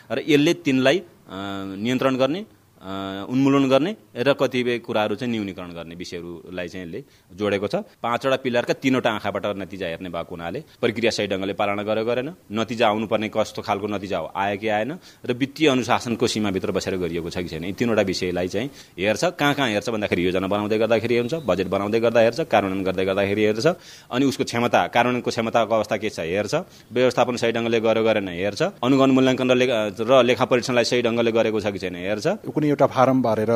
र 0.08 0.24
यसले 0.24 0.52
तिनलाई 0.64 1.02
नियन्त्रण 1.28 2.16
गर्ने 2.16 2.40
उन्मूलन 2.76 3.68
गर्ने 3.68 3.92
र 4.16 4.32
कतिपय 4.36 4.78
कुराहरू 4.84 5.14
चाहिँ 5.16 5.32
न्यूनीकरण 5.32 5.70
गर्ने 5.72 5.94
विषयहरूलाई 5.96 6.68
चाहिँ 6.68 6.86
यसले 6.86 7.00
जोडेको 7.32 7.66
छ। 7.66 7.74
पाँचवटा 7.98 8.36
पिलरका 8.44 8.74
तिनवटा 8.78 9.10
आँखाबाट 9.16 9.44
नतिजा 9.56 9.86
हेर्ने 9.86 10.10
भएको 10.12 10.32
हुनाले 10.36 10.60
प्रक्रिया 10.80 11.10
सही 11.10 11.26
ढङ्गले 11.26 11.54
पालना 11.56 11.82
गरे 11.82 12.04
गरेन। 12.04 12.28
नतिजा 12.52 12.86
आउनुपर्ने 12.88 13.28
कस्तो 13.32 13.62
खालको 13.64 13.86
नतिजा 13.86 14.18
हो 14.18 14.26
आयो 14.36 14.56
कि 14.60 14.68
आएन 14.68 14.92
र 15.24 15.32
वित्तीय 15.32 15.68
अनुशासनको 15.72 16.26
सीमाभित्र 16.26 16.70
बसेर 16.76 16.96
गरिएको 17.00 17.30
छ 17.30 17.38
कि 17.42 17.48
छैन 17.48 17.64
यी 17.64 17.72
तिनवटा 17.80 18.02
विषयलाई 18.02 18.48
चाहिँ 18.48 18.68
हेर्छ। 18.98 19.24
कहाँ 19.40 19.54
कहाँ 19.56 19.68
हेर्छ 19.72 19.88
भन्दाखेरि 19.88 20.22
योजना 20.26 20.46
बनाउँदै 20.46 20.78
गर्दाखेरि 20.78 21.16
हुन्छ 21.18 21.34
बजेट 21.48 21.68
बनाउँदै 21.72 22.00
गर्दा 22.00 22.20
हेर्छ 22.20 22.40
कार्यान्वयन 22.52 22.84
गर्दै 22.84 23.04
गर्दाखेरि 23.04 23.42
हेर्छ 23.44 23.66
अनि 24.12 24.24
उसको 24.30 24.44
क्षमता 24.44 24.80
कार्यान्वयनको 24.94 25.30
क्षमताको 25.30 25.74
अवस्था 25.74 25.96
के 25.96 26.10
छ 26.10 26.20
हेर्छ। 26.28 26.54
व्यवस्थापन 26.92 27.36
सही 27.40 27.52
ढङ्गले 27.56 27.80
गर्यो 27.80 28.04
गरेन 28.04 28.28
हेर्छ। 28.28 28.62
अनुगमन 28.84 29.10
मूल्याङ्कन 29.16 29.50
र 29.50 30.22
लेखा 30.22 30.44
परीक्षणलाई 30.44 30.84
सही 30.84 31.02
ढङ्गले 31.02 31.30
गरेको 31.32 31.60
छ 31.60 31.72
कि 31.72 31.78
छैन 31.78 31.96
हेर्छ। 31.96 32.26
कुनै 32.66 32.74
एउटा 32.74 32.86
फारम 32.86 33.22
भरेर 33.22 33.52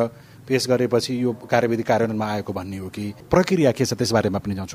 पेश 0.47 0.67
गरेपछि 0.71 1.23
यो 1.23 1.33
कार्यविधि 1.51 1.83
कार्यान्वयनमा 1.83 2.27
आएको 2.27 2.53
भन्ने 2.53 2.79
हो 2.79 2.89
कि 2.89 3.05
प्रक्रिया 3.31 3.71
के 3.73 3.85
छ 3.85 3.95
त्यसबारेमा 3.95 4.39
पनि 4.39 4.55
जाउँ 4.55 4.67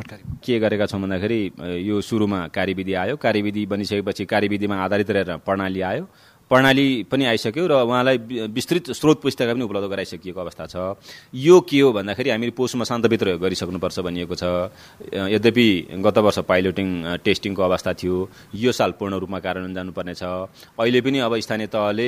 के 0.43 0.60
गरेका 0.60 0.86
छौँ 0.86 1.02
भन्दाखेरि 1.02 1.39
यो 1.84 2.02
सुरुमा 2.02 2.48
कार्यविधि 2.48 2.93
आयो। 2.93 3.15
कार्यविधि 3.15 3.65
बनिसकेपछि 3.65 4.26
कार्यविधिमा 4.26 4.76
आधारित 4.76 5.10
रहेर 5.12 5.32
प्रणाली 5.43 5.82
आयो। 5.82 6.08
प्रणाली 6.52 7.10
पनि 7.10 7.26
आइसक्यो 7.26 7.66
र 7.68 7.74
उहाँलाई 7.90 8.18
विस्तृत 8.54 8.92
स्रोत 8.94 9.22
पुस्तिका 9.22 9.54
पनि 9.54 9.64
उपलब्ध 9.66 9.88
गराइसकिएको 9.90 10.40
अवस्था 10.40 10.66
छ। 10.70 10.76
यो 11.34 11.60
के 11.66 11.80
हो 11.82 11.92
भन्दाखेरि 11.92 12.30
हामीले 12.30 12.52
पोष 12.54 12.76
मसान्तभित्र 12.78 13.36
गरिसक्नुपर्छ 13.42 14.00
भनिएको 14.00 14.36
छ। 14.38 14.44
यद्यपि 15.10 15.68
गत 16.06 16.18
वर्ष 16.22 16.40
पाइलोटिङ 16.46 16.88
टेस्टिङको 17.26 17.62
अवस्था 17.66 17.94
थियो 17.98 18.30
यो 18.54 18.72
साल 18.72 18.92
पूर्ण 18.94 19.18
रूपमा 19.26 19.40
कार्यान्वयन 19.42 19.74
जानुपर्ने 19.74 20.14
छ। 20.14 20.24
अहिले 20.78 21.02
पनि 21.02 21.18
अब 21.26 21.34
स्थानीय 21.42 21.68
तहले 21.74 22.08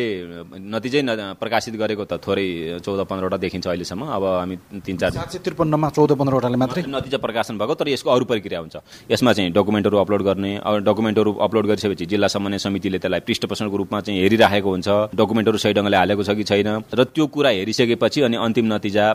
नतिजै 0.53 1.01
प्रकाशित 1.33 1.75
गरेको 1.81 2.05
त 2.05 2.21
थोरै 2.21 2.77
चौध 2.85 2.99
पन्ध्रवटा 3.09 3.37
देखिन्छ 3.41 3.65
अहिलेसम्म 3.67 4.05
अब 4.05 4.23
हामी 4.23 4.55
तिन 4.85 4.97
चार 5.01 5.11
सात 5.17 5.33
सय 5.33 5.39
त्रिपन्नमा 5.41 5.89
चौध 5.89 6.13
पन्ध्रवटाले 6.13 6.57
मात्रै? 6.61 6.85
नतिजा 6.85 7.17
प्रकाशन 7.17 7.57
भएको 7.57 7.73
तर 7.73 7.89
यसको 7.89 8.09
अरू 8.13 8.25
प्रक्रिया 8.29 8.59
हुन्छ। 8.61 8.75
यसमा 9.09 9.33
चाहिँ 9.33 9.49
डकुमेन्टहरू 9.49 9.97
अपलोड 9.97 10.21
गर्ने 10.29 10.51
डकुमेन्टहरू 10.85 11.31
अपलोड 11.41 11.65
गरिसकेपछि 11.73 12.05
जिल्ला 12.05 12.27
समन्वय 12.29 12.59
समितिले 12.61 12.97
त्यसलाई 13.01 13.25
पृष्ठ 13.25 13.45
प्रश्नको 13.49 13.77
रूपमा 13.77 13.99
चाहिँ 14.05 14.26
हेरिराखेको 14.27 14.69
हुन्छ। 14.69 14.87
डकुमेन्टहरू 15.15 15.57
सही 15.57 15.73
ढङ्गले 15.73 15.97
हालेको 15.97 16.23
छ 16.27 16.35
कि 16.35 16.43
छैन। 16.43 16.83
र 16.91 16.99
त्यो 17.15 17.25
कुरा 17.31 17.49
हेरिसकेपछि 17.63 18.19
अनि 18.27 18.35
अन्तिम 18.35 18.65
नतिजा 18.67 19.05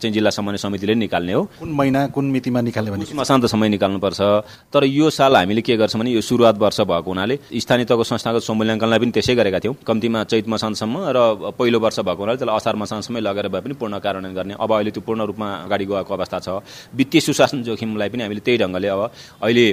चाहिँ 0.00 0.12
जिल्ला 0.16 0.30
समन्वय 0.32 0.58
समितिले 0.64 0.94
निकाल्ने 0.96 1.32
हो। 1.36 1.42
कुन 1.60 1.70
महिना 1.76 2.00
कुन 2.16 2.24
मितिमा 2.32 2.60
निकाल्ने 2.64 2.90
भने 2.90 3.04
शान्त 3.04 3.44
समय 3.52 3.68
निकाल्नुपर्छ। 3.76 4.20
तर 4.72 4.84
यो 4.88 5.10
साल 5.12 5.36
हामीले 5.36 5.60
के 5.60 5.76
गर्छौँ 5.76 6.00
भने 6.00 6.10
यो 6.16 6.20
सुरुवात 6.24 6.56
वर्ष 6.56 6.80
भएको 6.88 7.10
हुनाले 7.12 7.36
स्थानीय 7.52 7.84
तहको 7.84 8.04
संस्थागत 8.08 8.42
समूल्याङ्कनलाई 8.48 8.98
पनि 8.98 9.12
त्यसै 9.12 9.34
गरेका 9.36 9.60
थियौँ। 9.60 9.76
कम्तीमा 9.84 10.24
चैत 10.24 10.48
मसानसम्म 10.48 10.94
र 11.12 11.18
पहिलो 11.52 11.78
वर्ष 11.84 12.00
भएको 12.00 12.20
हुनाले 12.24 12.38
त्यसलाई 12.40 12.56
असार 12.56 12.74
मसानसम्मै 12.80 13.20
लगेर 13.20 13.48
भए 13.52 13.60
पनि 13.60 13.74
पूर्ण 13.76 13.94
कार्यान्वयन 14.00 14.34
गर्ने। 14.34 14.54
अब 14.56 14.70
अहिले 14.72 14.90
त्यो 14.96 15.02
पूर्ण 15.04 15.20
रूपमा 15.28 15.48
अगाडि 15.68 15.84
गएको 15.84 16.12
अवस्था 16.16 16.38
छ। 16.40 16.48
वित्तीय 16.96 17.20
सुशासन 17.20 17.62
जोखिमलाई 17.66 18.08
पनि 18.08 18.22
हामीले 18.24 18.40
त्यही 18.40 18.58
ढङ्गले 18.64 18.88
अब 18.88 19.00
अहिले 19.44 19.66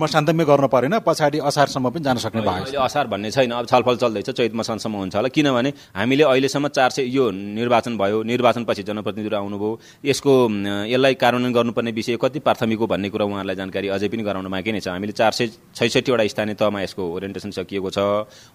मसान्तमै 0.00 0.44
गर्नु 0.48 0.68
परेन 0.70 0.94
पछाडि 1.04 1.38
असारसम्म 1.44 1.86
पनि 1.90 2.04
जान 2.06 2.16
सक्ने 2.24 2.42
भयो 2.42 2.80
असार 2.80 3.06
भन्ने 3.12 3.30
छैन। 3.30 3.50
अब 3.52 3.66
छलफल 3.66 3.96
चल्दैछ। 4.02 4.29
चैत 4.32 4.54
मसानसम्म 4.54 4.96
हुन्छ 4.96 5.16
होला। 5.16 5.28
किनभने 5.28 5.72
हामीले 5.96 6.24
अहिलेसम्म 6.24 6.68
चार 6.68 6.90
सय 6.90 7.04
यो 7.08 7.30
निर्वाचन 7.30 7.96
भयो। 7.98 8.22
निर्वाचनपछि 8.22 8.82
जनप्रतिनिधिहरू 8.82 9.36
आउनुभयो 9.36 9.70
यसको 10.04 10.32
यसलाई 10.86 11.14
कार्यान्वयन 11.14 11.52
गर्नुपर्ने 11.52 11.90
विषय 11.90 12.16
कति 12.20 12.38
प्राथमिक 12.40 12.78
हो 12.78 12.86
भन्ने 12.86 13.08
कुरा 13.10 13.24
उहाँहरूलाई 13.24 13.56
जानकारी 13.56 13.88
अझै 13.88 14.08
पनि 14.08 14.22
गराउन 14.22 14.48
बाँकी 14.48 14.72
नै 14.72 14.80
छ। 14.80 14.88
हामीले 14.88 15.12
चार 15.12 15.32
सय 15.32 15.46
छैसठीवटा 15.74 16.26
स्थानीय 16.26 16.54
तहमा 16.54 16.80
यसको 16.82 17.02
ओरिएन्टेसन 17.02 17.50
सकिएको 17.50 17.90
छ। 17.90 17.98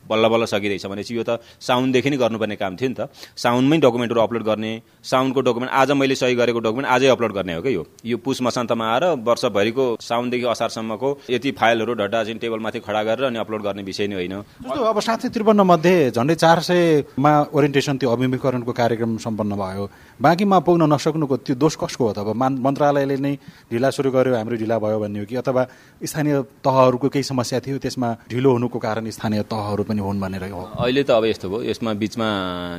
बल्ल 0.06 0.24
बल्ल 0.28 0.46
सकिँदैछ 0.46 0.86
भनेपछि 0.86 1.14
यो 1.18 1.24
त 1.24 1.42
साउनदेखि 1.60 2.10
नै 2.10 2.18
गर्नुपर्ने 2.18 2.56
काम 2.56 2.76
थियो 2.76 2.90
नि 2.90 2.96
त। 2.96 3.10
साउनमै 3.36 3.78
डकुमेन्टहरू 3.78 4.22
अपलोड 4.22 4.44
गर्ने 4.44 4.72
साउनको 5.04 5.42
डकुमेन्ट 5.42 5.72
आज 5.72 5.92
मैले 5.92 6.16
सही 6.16 6.36
गरेको 6.36 6.60
डकुमेन्ट 6.60 6.88
आजै 6.90 7.08
अपलोड 7.10 7.32
गर्ने 7.34 7.54
हो 7.56 7.62
क्या 7.62 7.74
यो? 7.74 7.84
यो 8.06 8.18
पुस 8.18 8.42
मसान्तमा 8.42 8.86
आएर 8.86 9.04
वर्षभरिको 9.22 9.86
साउनदेखि 10.02 10.46
असारसम्मको 10.46 11.10
यति 11.30 11.52
फाइलहरू 11.60 11.94
ढड्डा 11.94 12.24
चाहिँ 12.24 12.40
टेबलमाथि 12.40 12.80
खडा 12.80 13.02
गरेर 13.04 13.26
अनि 13.26 13.40
अपलोड 13.40 13.62
गर्ने 13.62 13.84
विषय 13.84 14.08
नै 14.08 14.16
होइन। 14.16 14.36
अब 14.66 15.00
सय 15.00 15.30
त्रिपन्न 15.30 15.62
मध्ये 15.66 16.12
झन्डै 16.14 16.36
चार 16.36 16.60
सयमा 16.62 17.32
ओरिएन्टेसन 17.54 17.98
त्यो 17.98 18.10
अभिमुखीकरणको 18.14 18.72
कार्यक्रम 18.72 19.18
सम्पन्न 19.18 19.54
भयो। 19.58 19.90
बाँकीमा 20.22 20.58
पुग्न 20.62 20.84
नसक्नुको 20.94 21.36
त्यो 21.42 21.56
दोष 21.58 21.76
कसको 21.76 22.04
हो 22.06 22.14
त? 22.14 22.20
अब 22.22 22.30
मन्त्रालयले 22.38 23.18
नै 23.18 23.34
ढिला 23.74 23.90
सुरु 23.90 24.10
गर्यो 24.14 24.36
हाम्रो 24.36 24.56
ढिला 24.56 24.78
भयो 24.80 25.00
भन्ने 25.00 25.20
हो 25.20 25.26
कि? 25.26 25.36
अथवा 25.36 25.64
स्थानीय 26.00 26.36
तहहरूको 26.64 27.08
केही 27.10 27.24
समस्या 27.24 27.60
थियो 27.66 27.78
त्यसमा 27.84 28.10
ढिलो 28.32 28.52
हुनुको 28.56 28.80
कारण 28.80 29.10
स्थानीय 29.10 29.44
तहहरू 29.50 29.84
पनि 29.84 30.02
हुन् 30.06 30.22
भनेर 30.22 30.44
हो? 30.54 30.62
अहिले 30.80 31.04
त 31.04 31.10
अब 31.18 31.26
यस्तो 31.26 31.50
भयो। 31.50 31.62
यसमा 31.74 31.92
बिचमा 31.98 32.28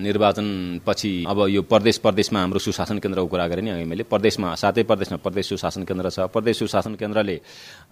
निर्वाचन 0.01 0.47
पछि 0.87 1.13
अब 1.29 1.39
यो 1.51 1.63
प्रदेश 1.67 1.97
प्रदेशमा 2.07 2.39
हाम्रो 2.41 2.59
सुशासन 2.63 2.99
केन्द्रको 3.03 3.27
कुरा 3.27 3.47
गरेँ 3.49 3.65
नि 3.65 3.71
अघि 3.71 3.85
मैले। 3.85 4.05
प्रदेशमा 4.07 4.55
सातै 4.55 4.83
प्रदेशमा 4.87 5.19
प्रदेश 5.21 5.45
सुशासन 5.49 5.83
केन्द्र 5.85 6.11
छ। 6.11 6.31
प्रदेश 6.33 6.59
सुशासन 6.59 6.95
केन्द्रले 6.95 7.37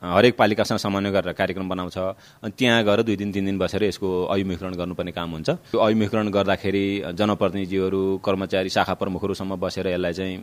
हरेक 0.02 0.34
पालिकासँग 0.38 0.78
समन्वय 0.78 1.10
गरेर 1.12 1.32
कार्यक्रम 1.34 1.68
बनाउँछ। 1.68 1.98
अनि 2.44 2.52
त्यहाँ 2.58 2.84
गएर 2.84 3.02
दुई 3.02 3.16
दिन 3.16 3.32
तिन 3.32 3.44
दिन 3.44 3.58
बसेर 3.58 3.82
यसको 3.84 4.08
अभिमुखीकरण 4.32 4.74
गर्नुपर्ने 4.84 5.12
काम 5.16 5.28
हुन्छ। 5.32 5.48
त्यो 5.72 5.80
अभिमुखीकरण 5.80 6.28
गर्दाखेरि 6.28 6.84
जनप्रतिनिधिहरू 7.16 8.02
कर्मचारी 8.20 8.68
शाखा 8.68 8.94
प्रमुखहरूसम्म 9.00 9.56
बसेर 9.56 9.86
यसलाई 9.96 10.12
चाहिँ 10.12 10.36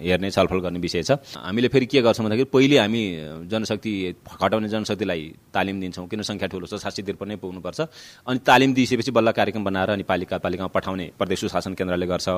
हेर्ने 0.00 0.30
छलफल 0.32 0.58
गर्ने 0.64 0.80
विषय 0.80 1.02
छ। 1.04 1.10
हामीले 1.36 1.68
फेरि 1.68 1.86
के 1.86 2.00
गर्छौँ 2.00 2.24
भन्दाखेरि 2.24 2.48
पहिले 2.48 2.76
हामी 2.78 3.02
जनशक्ति 3.44 3.92
खटाउने 4.24 4.68
जनशक्तिलाई 4.68 5.22
तालिम 5.52 5.76
दिन्छौँ। 5.80 6.06
किन 6.08 6.22
सङ्ख्या 6.24 6.48
ठुलो 6.48 6.66
छ 6.66 6.80
साठी 6.80 7.02
त्रिपन्नै 7.04 7.36
पुग्नुपर्छ। 7.36 7.80
अनि 8.24 8.38
तालिम 8.40 8.70
दिइसकेपछि 8.74 9.10
बल्ल 9.12 9.30
कार्यक्रम 9.36 9.64
बनाएर 9.64 9.90
अनि 9.90 10.04
पालिका 10.08 10.38
पालिकामा 10.40 10.70
पठाउने 10.72 11.06
प्रदेश 11.18 11.38
सुशासन 11.40 11.74
केन्द्रले 11.74 12.06
गर्छ। 12.06 12.28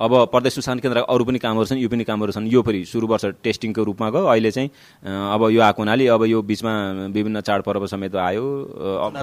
अब 0.00 0.12
प्रदेश 0.32 0.52
सुशासन 0.54 0.78
केन्द्रका 0.82 1.06
अरू 1.06 1.24
पनि 1.24 1.38
कामहरू 1.38 1.66
छन् 1.70 1.78
यो 1.78 1.88
पनि 1.88 2.04
कामहरू 2.04 2.32
छन्। 2.32 2.46
यो 2.48 2.62
फेरि 2.62 2.84
सुरु 2.84 3.06
वर्ष 3.06 3.24
टेस्टिङको 3.44 3.82
रूपमा 3.84 4.08
गयो। 4.10 4.24
अहिले 4.24 4.50
चाहिँ 4.50 4.68
अब 5.04 5.40
यो 5.50 5.60
आएको 5.62 5.82
हुनाले 5.82 6.06
अब 6.08 6.22
यो 6.24 6.42
बिचमा 6.42 6.72
विभिन्न 7.14 7.40
चाडपर्व 7.40 7.86
समेत 7.86 8.16
आयो। 8.16 8.44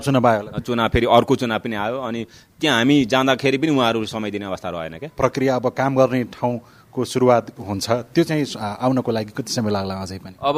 चुनाव 0.02 0.88
फेरि 0.94 1.06
अर्को 1.10 1.36
चुनाव 1.42 1.60
पनि 1.60 1.76
आयो 1.76 1.98
अनि 2.00 2.22
त्यहाँ 2.62 2.78
हामी 2.78 2.96
जाँदाखेरि 3.06 3.58
पनि 3.58 3.72
उहाँहरू 3.74 4.06
समय 4.06 4.32
दिने 4.32 4.46
अवस्था 4.46 4.70
रहेन 4.70 4.98
क्या। 4.98 5.10
प्रक्रिया 5.18 5.56
अब 5.56 5.66
काम 5.74 5.96
गर्ने 5.98 6.24
ठाउँ 6.30 6.60
को 6.94 7.06
सुरुवात 7.08 7.56
हुन्छ। 7.56 7.88
त्यो 8.12 8.24
चाहिँ 8.28 8.44
आउनको 8.60 9.12
लागि 9.12 9.32
कति 9.32 9.52
समय 9.54 9.72
लाग्ला 9.72 9.96
अझै 10.04 10.18
पनि? 10.20 10.36
अब 10.36 10.58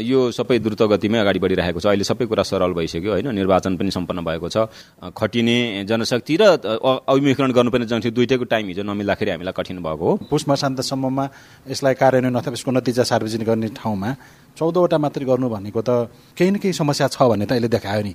यो 0.00 0.20
सबै 0.32 0.58
द्रुत 0.64 0.82
गतिमै 0.88 1.18
अगाडि 1.20 1.38
बढिरहेको 1.38 1.80
छ। 1.80 1.86
अहिले 1.92 2.04
सबै 2.04 2.24
कुरा 2.24 2.42
सरल 2.48 2.72
भइसक्यो 2.72 3.12
होइन? 3.12 3.28
निर्वाचन 3.36 3.76
पनि 3.76 3.90
सम्पन्न 3.92 4.24
भएको 4.24 4.48
छ। 4.48 4.72
खटिने 5.12 5.84
जनशक्ति 5.84 6.34
र 6.40 6.44
अभिमुखीकरण 6.72 7.52
गर्नुपर्ने 7.52 7.86
जनशक्ति 7.92 8.10
दुइटैको 8.16 8.44
टाइम 8.48 8.64
हिजो 8.72 8.82
नमिल्दाखेरि 8.88 9.30
हामीलाई 9.36 9.52
कठिन 9.52 9.84
भएको 9.84 10.04
हो। 10.08 10.16
पुष 10.32 10.48
मसान्तसम्ममा 10.48 11.24
यसलाई 11.68 11.94
कार्यान्वयन 12.00 12.40
अथवा 12.40 12.56
यसको 12.56 12.70
नतिजा 12.72 13.04
सार्वजनिक 13.04 13.46
गर्ने 13.46 13.68
ठाउँमा 13.76 14.10
चौधवटा 14.56 14.98
मात्रै 14.98 15.24
गर्नु 15.24 15.48
भनेको 15.48 15.80
त 15.80 16.08
केही 16.32 16.50
न 16.50 16.56
केही 16.56 16.72
समस्या 16.72 17.06
छ 17.12 17.22
भन्ने 17.28 17.44
त 17.44 17.52
अहिले 17.52 17.68
देखायो 17.68 18.02
नि। 18.02 18.12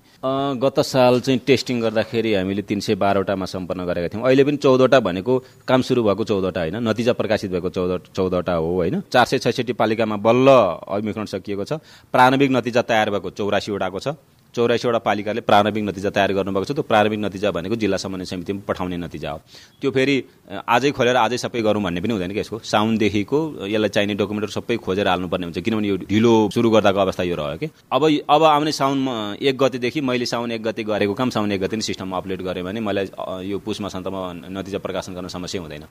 गत 0.57 0.77
साल 0.81 1.19
चाहिँ 1.21 1.39
टेस्टिङ 1.45 1.81
गर्दाखेरि 1.81 2.33
हामीले 2.33 2.61
तिन 2.65 2.79
सय 2.81 2.95
बाह्रवटामा 2.97 3.45
सम्पन्न 3.45 3.85
गरेका 3.85 4.07
थियौँ। 4.09 4.25
अहिले 4.25 4.43
पनि 4.43 4.57
चौधवटा 4.57 4.99
भनेको 4.99 5.33
काम 5.69 5.81
सुरु 5.85 6.01
भएको 6.03 6.23
चौधवटा 6.25 6.59
होइन 6.61 6.77
नतिजा 6.81 7.13
प्रकाशित 7.13 7.51
भएको 7.51 7.69
चौध 7.69 7.91
चौधवटा 8.09 8.53
हो 8.57 8.69
होइन। 8.73 9.01
चार 9.13 9.25
सय 9.25 9.37
छैसठी 9.39 9.73
पालिकामा 9.77 10.17
बल्ल 10.17 10.47
अभिमुखीकरण 10.89 11.29
सकिएको 11.29 11.63
छ। 11.63 11.77
प्रारम्भिक 12.09 12.51
नतिजा 12.51 12.81
तयार 12.89 13.09
भएको 13.13 13.29
चौरासीवटाको 13.37 13.99
छ। 13.99 14.07
चौरासीवटा 14.55 14.99
पालिकाले 14.99 15.41
प्रारम्भिक 15.41 15.83
नतिजा 15.83 16.09
तयार 16.09 16.31
गर्नुभएको 16.33 16.65
छ। 16.65 16.71
त्यो 16.75 16.83
प्रारम्भिक 16.83 17.19
नतिजा 17.19 17.51
भनेको 17.51 17.75
जिल्ला 17.75 17.97
समन्वय 17.97 18.25
समितिमा 18.25 18.61
पठाउने 18.67 18.97
नतिजा 18.97 19.31
हो। 19.31 19.39
त्यो 19.81 19.89
फेरि 19.91 20.15
आजै 20.51 20.91
खोलेर 20.91 21.15
आजै 21.15 21.37
सबै 21.39 21.61
गरौँ 21.61 21.81
भन्ने 21.83 22.01
पनि 22.01 22.11
हुँदैन 22.13 22.31
कि 22.35 22.39
यसको? 22.39 22.59
साउन्डदेखिको 22.59 23.39
यसलाई 23.71 23.89
चाहिने 23.95 24.13
डकुमेन्टहरू 24.19 24.51
सबै 24.51 24.75
खोजेर 24.77 25.07
हाल्नुपर्ने 25.07 25.45
हुन्छ। 25.47 25.59
किनभने 25.63 25.87
यो 25.87 25.95
ढिलो 26.03 26.33
सुरु 26.51 26.69
गर्दाको 26.69 26.99
अवस्था 26.99 27.23
यो 27.23 27.35
रह्यो 27.35 27.57
कि। 27.57 27.67
अब 27.91 28.03
अब 28.27 28.43
आउने 28.43 28.71
साउनमा 28.71 29.15
एक 29.39 29.55
गतेदेखि 29.57 30.01
मैले 30.01 30.25
साउन 30.25 30.51
एक 30.51 30.63
गते 30.63 30.83
गरेको 30.83 31.13
काम 31.15 31.29
साउन 31.31 31.51
एक 31.51 31.61
गते 31.61 31.75
नै 31.79 31.83
सिस्टममा 31.87 32.17
अपलोड 32.17 32.41
गरेँ 32.43 32.63
भने 32.63 32.79
मलाई 32.83 33.47
यो 33.47 33.57
पुसमा 33.63 33.87
सन्तमा 33.87 34.51
नतिजा 34.51 34.79
प्रकाशन 34.83 35.15
गर्न 35.15 35.27
समस्या 35.31 35.61
हुँदैन। 35.61 35.83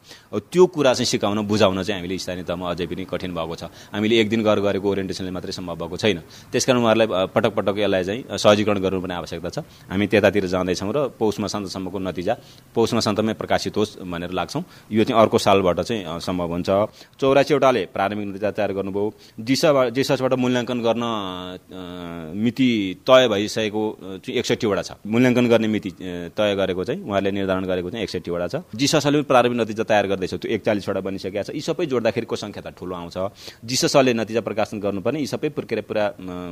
त्यो 0.53 0.67
कुरा 0.69 0.93
चाहिँ 0.95 1.09
सिकाउन 1.09 1.47
बुझाउन 1.49 1.83
चाहिँ 1.83 2.01
हामीले 2.01 2.19
स्थानीय 2.19 2.45
तहमा 2.45 2.71
अझै 2.71 2.87
पनि 2.87 3.05
कठिन 3.09 3.33
भएको 3.33 3.55
छ। 3.57 3.63
हामीले 3.95 4.21
एक 4.21 4.29
दिन 4.29 4.43
गरेर 4.45 4.61
गरेको 4.61 4.87
ओरिएन्टेसनले 4.91 5.33
मात्रै 5.33 5.53
सम्भव 5.53 5.77
भएको 5.81 5.97
छैन। 5.97 6.19
त्यसकारण 6.53 6.81
उहाँहरूलाई 6.85 7.09
पटक 7.35 7.53
पटक 7.57 7.75
यसलाई 7.81 8.05
चाहिँ 8.05 8.21
सहजीकरण 8.51 8.79
गर्नुपर्ने 8.83 9.15
आवश्यकता 9.15 9.49
छ। 9.49 9.59
हामी 9.91 10.07
त्यतातिर 10.11 10.45
जाँदैछौँ 10.51 10.91
र 10.91 10.99
पौषमा 11.15 11.47
सन्तसम्मको 11.47 11.99
नतिजा 12.03 12.35
पौषमा 12.75 13.01
सन्तमै 13.01 13.35
प्रकाशित 13.39 13.77
होस् 13.77 14.03
भनेर 14.03 14.31
लाग्छौँ। 14.35 14.63
यो 14.91 15.05
चाहिँ 15.07 15.21
अर्को 15.23 15.39
सालबाट 15.39 15.81
चाहिँ 15.87 16.19
सम्भव 16.19 16.51
हुन्छ। 16.51 16.71
चौरासीवटाले 17.21 17.83
प्रारम्भिक 17.95 18.27
नतिजा 18.29 18.51
तयार 18.51 18.73
गर्नुभयो। 18.75 19.07
जिसबाट 19.39 19.87
जिसबाट 19.95 20.33
मूल्याङ्कन 20.35 20.79
गर्न 20.83 21.05
मिति 22.35 22.71
तय 23.07 23.29
भइसकेको 23.31 23.83
चाहिँ 24.19 24.39
एकसट्ठीवटा 24.39 24.83
छ। 24.83 24.91
मूल्याङ्कन 25.07 25.47
गर्ने 25.47 25.69
मिति 25.69 25.91
तय 26.35 26.55
गरेको 26.59 26.83
चाहिँ 26.85 27.01
उहाँले 27.07 27.31
निर्धारण 27.31 27.65
गरेको 27.71 27.91
चाहिँ 27.91 28.03
एकसट्ठीवटा 28.03 28.47
छ। 28.51 28.55
जिससले 28.75 29.23
पनि 29.23 29.29
प्रारम्भिक 29.31 29.61
नतिजा 29.61 29.85
तयार 29.87 30.07
गर्दैछ। 30.11 30.35
त्यो 30.35 30.51
एकचालिसवटा 30.51 31.01
बनिसकेको 31.01 31.43
छ। 31.47 31.51
यी 31.55 31.63
सबै 31.63 31.87
जोड्दाखेरिको 31.87 32.37
सङ्ख्या 32.37 32.63
त 32.67 32.75
ठुलो 32.75 32.95
आउँछ। 32.95 33.17
जिससले 33.65 34.13
नतिजा 34.15 34.41
प्रकाशन 34.41 34.81
गर्नुपर्ने 34.81 35.19
यी 35.21 35.29
सबै 35.31 35.49
प्रक्रिया 35.55 35.85
पुरा 35.87 36.05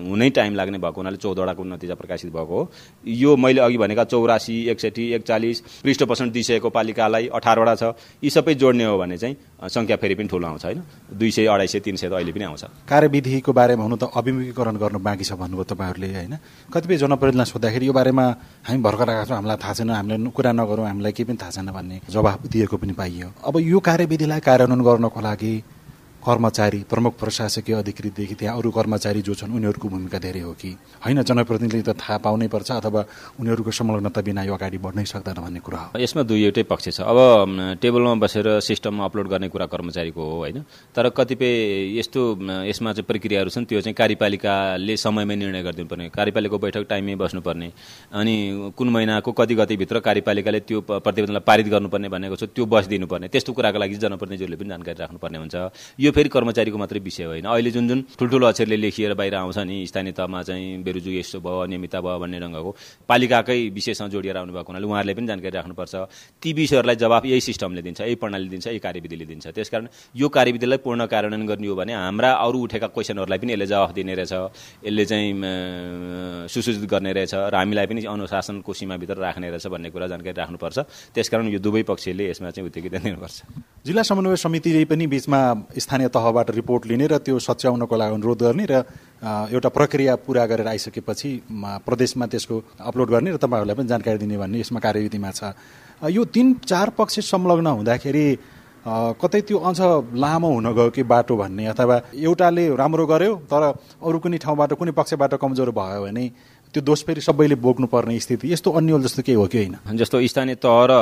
हुनै 0.08 0.28
टाइम 0.30 0.52
लाग्ने 0.54 0.78
भएको 0.78 0.98
हुनाले 1.00 1.16
चौधवटाको 1.18 1.62
नतिजा 1.64 1.87
प्रकाशित 1.94 2.32
भएको 2.32 2.54
हो। 2.54 2.70
यो 3.06 3.36
मैले 3.36 3.60
अघि 3.60 3.78
भनेका 3.78 4.04
चौरासी 4.04 4.56
एकसठी 4.68 5.04
एकचालिस 5.14 5.60
पृष्ठ 5.84 6.02
पोषण 6.04 6.30
दिइसकेको 6.30 6.70
पालिकालाई 6.70 7.26
अठारवटा 7.30 7.74
छ। 7.74 7.82
यी 8.24 8.30
सबै 8.30 8.54
जोड्ने 8.54 8.84
हो 8.84 8.98
भने 8.98 9.18
चाहिँ 9.18 9.36
सङ्ख्या 9.68 9.96
फेरि 9.96 10.14
पनि 10.14 10.28
ठुलो 10.28 10.46
आउँछ 10.46 10.64
होइन? 10.64 10.82
दुई 11.12 11.30
सय 11.30 11.46
अढाई 11.46 11.66
सय 11.66 11.80
तिन 11.80 11.96
सय 11.96 12.08
त 12.08 12.12
अहिले 12.12 12.32
पनि 12.32 12.44
आउँछ। 12.44 12.64
कार्यविधिको 12.88 13.52
बारेमा 13.52 13.82
हुनु 13.82 13.96
त 13.96 14.10
अभिमुखीकरण 14.10 14.76
गर्नु 14.76 14.98
बाँकी 14.98 15.24
छ 15.24 15.32
भन्नुभयो 15.34 15.64
तपाईँहरूले 15.64 16.08
होइन? 16.14 16.34
कतिपय 16.72 16.96
जनप्रतिनिधिलाई 16.96 17.46
सोद्धाखेरि 17.46 17.86
यो 17.86 17.92
बारेमा 17.92 18.24
हामी 18.66 18.78
भर्खर 18.82 19.10
आएको 19.10 19.26
छौँ 19.28 19.36
हामीलाई 19.36 19.56
थाहा 19.56 19.74
छैन 19.74 19.90
हामीले 19.90 20.30
कुरा 20.30 20.52
नगरौँ 20.52 20.86
हामीलाई 20.86 21.12
केही 21.12 21.26
पनि 21.26 21.38
थाहा 21.42 21.50
छैन 21.50 21.70
भन्ने 21.70 22.00
जवाब 22.10 22.46
दिएको 22.46 22.76
पनि 22.76 22.92
पाइयो। 22.92 23.28
अब 23.44 23.54
यो 23.58 23.78
कार्यविधिलाई 23.78 24.40
कार्यान्वयन 24.40 24.82
गर्नको 24.84 25.20
लागि 25.20 25.52
कर्मचारी 26.28 26.80
प्रमुख 26.90 27.12
प्रशासकीय 27.18 27.74
अधिकृतदेखि 27.74 28.34
त्यहाँ 28.34 28.56
अरू 28.58 28.70
कर्मचारी 28.70 29.20
जो 29.24 29.34
छन् 29.34 29.54
उनीहरूको 29.56 29.88
भूमिका 29.88 30.18
धेरै 30.18 30.40
हो 30.44 30.52
कि? 30.52 30.70
होइन 31.04 31.22
जनप्रतिनिधिले 31.24 31.82
त 31.82 31.96
थाहा 31.96 32.18
पाउनै 32.20 32.48
पर्छ 32.52 32.70
अथवा 32.84 33.00
उनीहरूको 33.40 33.70
संलग्नता 33.72 34.20
बिना 34.20 34.42
यो 34.44 34.54
अगाडि 34.54 34.78
बढ्नै 34.78 35.04
सक्दैन 35.08 35.38
भन्ने 35.40 35.60
कुरा 35.64 35.80
हो। 35.80 35.98
यसमा 35.98 36.22
दुईवटै 36.28 36.62
पक्ष 36.68 36.88
छ। 36.96 37.00
अब 37.00 37.80
टेबलमा 37.80 38.14
बसेर 38.20 38.60
सिस्टममा 38.60 39.04
अपलोड 39.08 39.26
गर्ने 39.32 39.48
कुरा 39.48 39.66
कर्मचारीको 39.72 40.20
हो 40.20 40.36
होइन? 40.44 40.58
तर 40.92 41.08
कतिपय 41.16 41.96
यस्तो 41.98 42.20
यसमा 42.68 42.92
चाहिँ 42.92 43.06
प्रक्रियाहरू 43.08 43.50
छन् 43.50 43.64
त्यो 43.64 43.80
चाहिँ 43.80 43.94
कार्यपालिकाले 43.96 44.96
समयमै 44.96 45.36
निर्णय 45.36 45.62
गरिदिनु 45.62 45.88
पर्ने 45.88 46.08
कार्यपालिकाको 46.12 46.58
बैठक 46.58 46.84
टाइममै 46.88 47.14
बस्नुपर्ने 47.16 47.68
अनि 48.12 48.34
कुन 48.76 48.88
महिनाको 48.90 49.30
कति 49.32 49.54
गतिभित्र 49.54 49.96
कार्यपालिकाले 50.04 50.60
त्यो 50.60 50.80
प्रतिवेदनलाई 51.00 51.44
पारित 51.48 51.66
गर्नुपर्ने 51.72 52.08
भनेको 52.08 52.36
छ 52.36 52.52
त्यो 52.52 52.64
बसिदिनु 52.66 53.06
पर्ने 53.06 53.28
त्यस्तो 53.32 53.52
कुराको 53.56 53.78
लागि 53.78 53.94
जनप्रतिनिधिहरूले 54.04 54.56
पनि 54.60 54.68
जानकारी 54.68 54.98
राख्नुपर्ने 54.98 55.38
हुन्छ। 55.38 55.56
यो 55.98 56.10
फेरि 56.18 56.28
कर्मचारीको 56.34 56.78
मात्रै 56.78 56.98
विषय 56.98 57.24
होइन। 57.30 57.46
अहिले 57.46 57.70
जुन 57.70 57.86
जुन 57.88 57.98
ठुल्ठुलो 58.18 58.46
अक्षरले 58.50 58.76
लेखिएर 58.76 59.14
बाहिर 59.14 59.34
आउँछ 59.38 59.58
नि 59.62 59.86
स्थानीय 59.86 60.12
तहमा 60.18 60.42
चाहिँ 60.42 60.82
बेरुजु 60.82 61.10
यस्तो 61.14 61.38
भयो 61.38 61.58
अनियमितता 61.62 61.98
भयो 62.02 62.18
भन्ने 62.18 62.38
ढङ्गको 62.42 62.70
पालिकाकै 63.06 63.58
विषयसँग 63.70 64.10
जोडिएर 64.10 64.36
आउनुभएको 64.42 64.66
हुनाले 64.66 64.86
उहाँहरूले 64.90 65.14
पनि 65.14 65.26
जानकारी 65.30 65.54
राख्नुपर्छ। 65.54 65.94
ती 66.42 66.50
विषयहरूलाई 66.58 66.96
जवाब 66.98 67.22
यही 67.30 67.40
सिस्टमले 67.40 67.82
दिन्छ 67.86 68.00
यही 68.02 68.14
प्रणालीले 68.18 68.50
दिन्छ 68.50 68.66
यही 68.66 68.78
कार्यविधिले 68.82 69.24
दिन्छ। 69.30 69.46
त्यसकारण 69.54 69.86
यो 70.18 70.26
कार्यविधिलाई 70.26 70.78
पूर्ण 70.82 71.06
कार्यान्वयन 71.06 71.46
गर्ने 71.46 71.66
हो 71.70 71.74
भने 71.78 71.94
हाम्रा 71.94 72.30
अरू 72.34 72.58
उठेका 72.66 72.86
क्वेसनहरूलाई 72.98 73.38
पनि 73.38 73.52
यसले 73.54 73.66
जवाफ 73.70 73.90
दिने 73.94 74.14
रहेछ। 74.18 74.34
यसले 74.90 75.04
चाहिँ 75.06 75.30
सुसूचित 76.50 76.82
गर्ने 76.90 77.12
रहेछ 77.14 77.34
र 77.46 77.54
हामीलाई 77.54 77.86
पनि 77.86 78.00
अनुशासनको 78.10 78.72
सीमाभित्र 78.74 79.16
राख्ने 79.22 79.54
रहेछ 79.54 79.66
भन्ने 79.70 79.88
कुरा 79.94 80.06
जानकारी 80.10 80.34
राख्नुपर्छ। 80.34 80.78
त्यसकारण 81.14 81.46
यो 81.54 81.62
दुवै 81.62 81.82
पक्षले 81.86 82.24
यसमा 82.34 82.50
चाहिँ 82.50 82.66
उत्तेकित 82.66 83.06
दिनुपर्छ। 83.06 83.38
जिल्ला 83.86 84.02
समन्वय 84.02 84.36
समितिले 84.36 84.84
पनि 84.90 85.06
बिचमा 85.06 85.40
स्थानीय 85.78 85.97
स्थानीय 85.98 86.08
तहबाट 86.14 86.50
रिपोर्ट 86.54 86.86
लिने 86.86 87.06
र 87.10 87.18
त्यो 87.18 87.38
सच्याउनको 87.38 87.90
लागि 87.90 88.14
अनुरोध 88.14 88.42
गर्ने 88.44 88.66
र 88.70 88.74
एउटा 89.50 89.68
प्रक्रिया 89.68 90.14
पुरा 90.22 90.44
गरेर 90.46 90.66
आइसकेपछि 90.68 91.30
प्रदेशमा 91.82 92.26
त्यसको 92.30 92.56
अपलोड 92.80 93.08
गर्ने 93.10 93.30
र 93.34 93.36
तपाईँहरूलाई 93.42 93.74
पनि 93.74 93.88
जानकारी 93.90 94.18
दिने 94.22 94.38
भन्ने 94.38 94.58
यसमा 94.62 94.78
कार्यविधिमा 94.78 95.30
छ। 95.34 95.42
यो 96.06 96.24
तिन 96.24 96.46
चार 96.62 96.88
पक्ष 96.94 97.18
संलग्न 97.26 97.66
हुँदाखेरि 97.82 98.26
कतै 98.86 99.40
त्यो 99.42 99.58
अझ 99.58 99.78
लामो 100.14 100.48
हुन 100.54 100.66
गयो 100.70 100.90
कि 100.94 101.02
बाटो 101.02 101.34
भन्ने 101.36 101.66
अथवा 101.66 101.96
एउटाले 102.14 102.64
राम्रो 102.78 103.06
गर्यो 103.06 103.34
तर 103.50 103.62
अरू 103.98 104.18
कुनै 104.22 104.38
ठाउँबाट 104.38 104.72
कुनै 104.78 104.92
पक्षबाट 104.94 105.34
कमजोर 105.34 105.70
भयो 105.74 106.02
भने 106.06 106.24
त्यो 106.74 106.82
दोष 106.82 107.02
फेरि 107.04 107.20
सबैले 107.20 107.54
बोक्नुपर्ने 107.64 108.18
स्थिति 108.20 108.52
यस्तो 108.52 108.70
अन्यल 108.78 109.02
जस्तो 109.02 109.22
केही 109.22 109.36
हो 109.36 109.46
कि 109.46 109.58
होइन? 109.58 109.74
जस्तो 109.96 110.20
स्थानीय 110.26 110.54
तह 110.60 110.86
र 110.90 110.92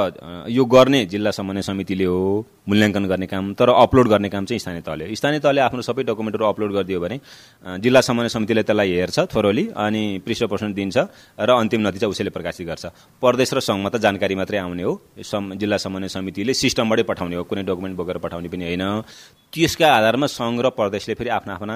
यो 0.49 0.65
गर्ने 0.65 1.05
जिल्ला 1.07 1.31
समन्वय 1.31 1.63
समितिले 1.63 2.05
हो 2.05 2.47
मूल्याङ्कन 2.69 3.05
गर्ने 3.07 3.27
काम 3.27 3.53
तर 3.55 3.69
अपलोड 3.75 4.09
गर्ने 4.09 4.29
काम 4.29 4.45
चाहिँ 4.47 4.59
स्थानीय 4.59 4.81
तहले 4.87 5.15
स्थानीय 5.15 5.41
तहले 5.41 5.61
आफ्नो 5.61 5.83
सबै 5.83 6.03
डकुमेन्टहरू 6.07 6.45
अपलोड 6.47 6.73
गरिदियो 6.73 7.01
भने 7.01 7.19
जिल्ला 7.83 8.01
समन्वय 8.01 8.29
समितिले 8.29 8.63
त्यसलाई 8.63 8.91
हेर्छ 8.95 9.19
थोरोली 9.35 9.65
अनि 9.77 10.03
पृष्ठ 10.27 10.45
पोषण 10.51 10.73
दिन्छ 10.73 10.97
र 11.39 11.51
अन्तिम 11.51 11.81
नतिजा 11.87 12.07
उसैले 12.09 12.31
प्रकाशित 12.31 12.67
गर्छ। 12.67 12.85
प्रदेश 13.23 13.55
र 13.55 13.61
सङ्घमा 13.61 13.91
त 13.91 13.97
जानकारी 14.07 14.35
मात्रै 14.35 14.59
आउने 14.59 14.83
हो। 14.83 14.93
जिल्ला 15.61 15.77
समन्वय 15.77 16.09
समितिले 16.09 16.55
सिस्टमबाटै 16.55 17.03
पठाउने 17.11 17.37
हो 17.37 17.45
कुनै 17.45 17.63
डकुमेन्ट 17.67 17.97
बोकेर 17.97 18.19
पठाउने 18.23 18.49
पनि 18.49 18.65
होइन। 18.71 18.85
त्यसका 19.53 19.89
आधारमा 19.89 20.27
सङ्घ 20.27 20.61
र 20.61 20.69
प्रदेशले 20.71 21.15
फेरि 21.15 21.31
आफ्ना 21.33 21.53
आफ्ना 21.55 21.75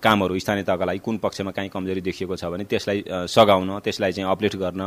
कामहरू 0.00 0.38
स्थानीय 0.38 0.64
तहका 0.64 0.84
लागि 0.88 1.00
कुन 1.04 1.16
पक्षमा 1.24 1.50
काहीँ 1.52 1.70
कमजोरी 1.70 2.00
देखिएको 2.00 2.36
छ 2.36 2.44
भने 2.48 2.64
त्यसलाई 2.64 3.02
सघाउन 3.28 3.70
त्यसलाई 3.84 4.12
चाहिँ 4.12 4.30
अपलिफ्ट 4.30 4.56
गर्न 4.56 4.82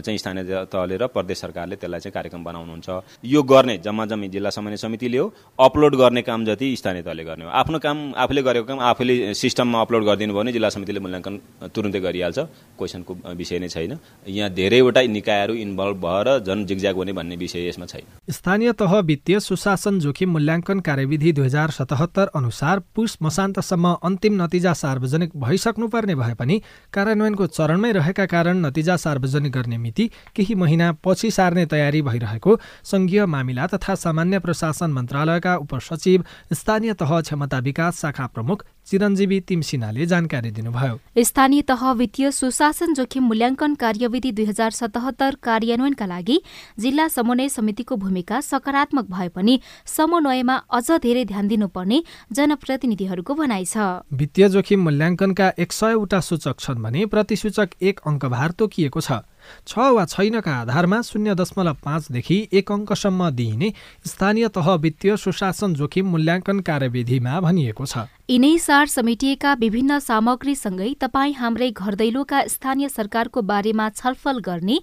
चाहिँ 0.00 0.18
स्थानीय 0.18 0.42
तहले 0.72 0.96
र 0.96 1.06
प्रदेश 1.12 1.38
सरकारले 1.38 1.76
त्यसलाई 1.76 2.00
चाहिँ 2.00 2.14
कार्यक्रम 2.14 2.44
बनाउनुहुन्छ। 2.44 2.88
यो 3.24 3.42
गर्ने 3.42 3.76
जम्मा 3.84 4.04
जम्मी 4.06 4.28
जिल्ला 4.28 4.50
समन्वय 4.50 4.76
समितिले 4.76 5.18
हो 5.18 5.26
अपलोड 5.58 5.94
गर्ने 5.96 6.22
काम 6.22 6.44
जति 6.44 6.76
स्थानीय 6.76 7.02
तहले 7.02 7.24
गर्ने 7.24 7.44
हो। 7.44 7.50
आफ्नो 7.50 7.78
काम 7.78 7.98
आफूले 8.24 8.42
गरेको 8.42 8.66
काम 8.66 8.80
आफूले 8.80 9.34
सिस्टममा 9.34 9.80
अपलोड 9.80 10.04
गरिदिनु 10.04 10.32
भयो 10.32 10.40
भने 10.40 10.52
जिल्ला 10.52 10.68
समितिले 10.70 11.00
मूल्याङ्कन 11.00 11.34
तुरुन्तै 11.74 12.00
गरिहाल्छ। 12.00 12.38
क्वेसनको 12.78 13.12
विषय 13.36 13.58
नै 13.58 13.68
छैन। 13.68 13.98
यहाँ 14.28 14.50
धेरैवटा 14.50 15.00
निकायहरू 15.12 15.54
इन्भल्भ 15.54 15.96
भएर 16.06 16.28
झन् 16.40 16.64
जिगज्याग 16.66 16.96
हुने 16.96 17.12
भन्ने 17.12 17.36
विषय 17.36 17.68
यसमा 17.68 17.86
छैन। 17.86 18.04
स्थानीय 18.32 18.72
तह 18.72 18.92
वित्तीय 19.04 19.40
सुशासन 19.40 20.00
जोखिम 20.00 20.30
मूल्याङ्कन 20.32 20.80
कार्यविधि 20.80 21.23
कार्यविधि 21.24 21.32
दुई 21.32 21.44
हजार 21.44 21.70
सतहत्तर 21.70 22.30
अनुसार 22.36 22.78
पुष 22.94 23.16
मसान्तसम्म 23.22 23.92
अन्तिम 24.04 24.42
नतिजा 24.42 24.72
सार्वजनिक 24.74 25.30
भइसक्नुपर्ने 25.36 26.14
भए 26.14 26.34
पनि 26.34 26.60
कार्यान्वयनको 26.92 27.46
चरणमै 27.48 27.92
रहेका 27.92 28.26
कारण 28.26 28.56
नतिजा 28.66 28.96
सार्वजनिक 28.96 29.52
गर्ने 29.52 29.78
मिति 29.78 30.10
केही 30.36 30.54
महिना 30.54 30.92
पछि 31.04 31.30
सार्ने 31.30 31.66
तयारी 31.66 32.02
भइरहेको 32.02 32.58
संघीय 32.84 33.24
मामिला 33.26 33.66
तथा 33.74 33.94
सामान्य 33.96 34.38
प्रशासन 34.38 34.90
मन्त्रालयका 34.92 35.56
उपसचिव 35.64 36.24
स्थानीय 36.52 36.92
तह 37.00 37.20
क्षमता 37.20 37.58
विकास 37.68 38.00
शाखा 38.00 38.26
प्रमुख 38.34 38.64
चिरञ्जीवी 38.86 39.40
तिमसिनाले 39.40 40.06
जानकारी 40.06 40.50
दिनुभयो। 40.50 40.98
स्थानीय 41.24 41.62
तह 41.62 41.82
वित्तीय 41.92 42.30
सुशासन 42.30 42.94
जोखिम 42.94 43.24
मूल्याङ्कन 43.24 43.74
कार्यविधि 43.74 44.32
दुई 44.32 44.44
हजार 44.44 44.70
सतहत्तर 44.72 45.34
कार्यान्वयनका 45.42 46.06
लागि 46.06 46.36
जिल्ला 46.78 47.08
समन्वय 47.08 47.48
समितिको 47.48 47.96
भूमिका 47.96 48.40
सकारात्मक 48.42 49.06
भए 49.10 49.28
पनि 49.28 49.60
समन्वयमा 49.86 50.56
अझ 50.70 50.90
धेरै 51.02 51.24
ध्यान 51.24 51.48
दिनुपर्ने 51.48 52.02
जनप्रतिनिधिहरूको 52.32 53.34
भनाइ 53.34 53.64
छ। 53.64 53.76
वित्तीय 54.12 54.48
जोखिम 54.48 54.80
मूल्याङ्कनका 54.84 55.52
एक 55.58 55.72
सयवटा 55.72 56.20
सूचक 56.20 56.56
छन् 56.60 56.82
भने 56.82 57.06
प्रतिसूचक 57.06 57.68
एक 57.82 58.00
अङ्कभार 58.06 58.50
तोकिएको 58.58 59.00
छ। 59.00 59.24
छ 59.66 59.78
वा 59.90 60.04
छैनका 60.06 60.52
आधारमा 60.60 61.00
शून्य 61.02 61.34
दशमलव 61.34 61.76
पाँचदेखि 61.84 62.38
एक 62.52 62.72
अङ्कसम्म 62.72 63.30
दिइने 63.30 63.72
स्थानीय 64.06 64.48
तह 64.48 64.74
वित्तीय 64.84 65.16
सुशासन 65.16 65.74
जोखिम 65.74 66.06
मूल्याङ्कन 66.08 66.60
कार्यविधिमा 66.60 67.40
भनिएको 67.40 67.86
छ। 67.86 68.06
यिनै 68.30 68.56
सार 68.58 68.86
समेटिएका 68.88 69.52
विभिन्न 69.60 69.98
सामग्रीसँगै 70.00 70.92
तपाईँ 71.00 71.34
हाम्रै 71.34 71.70
घर 71.72 71.94
दैलोका 71.94 72.40
स्थानीय 72.48 72.88
सरकारको 72.88 73.42
बारेमा 73.44 73.88
छलफल 73.92 74.38
गर्ने 74.40 74.78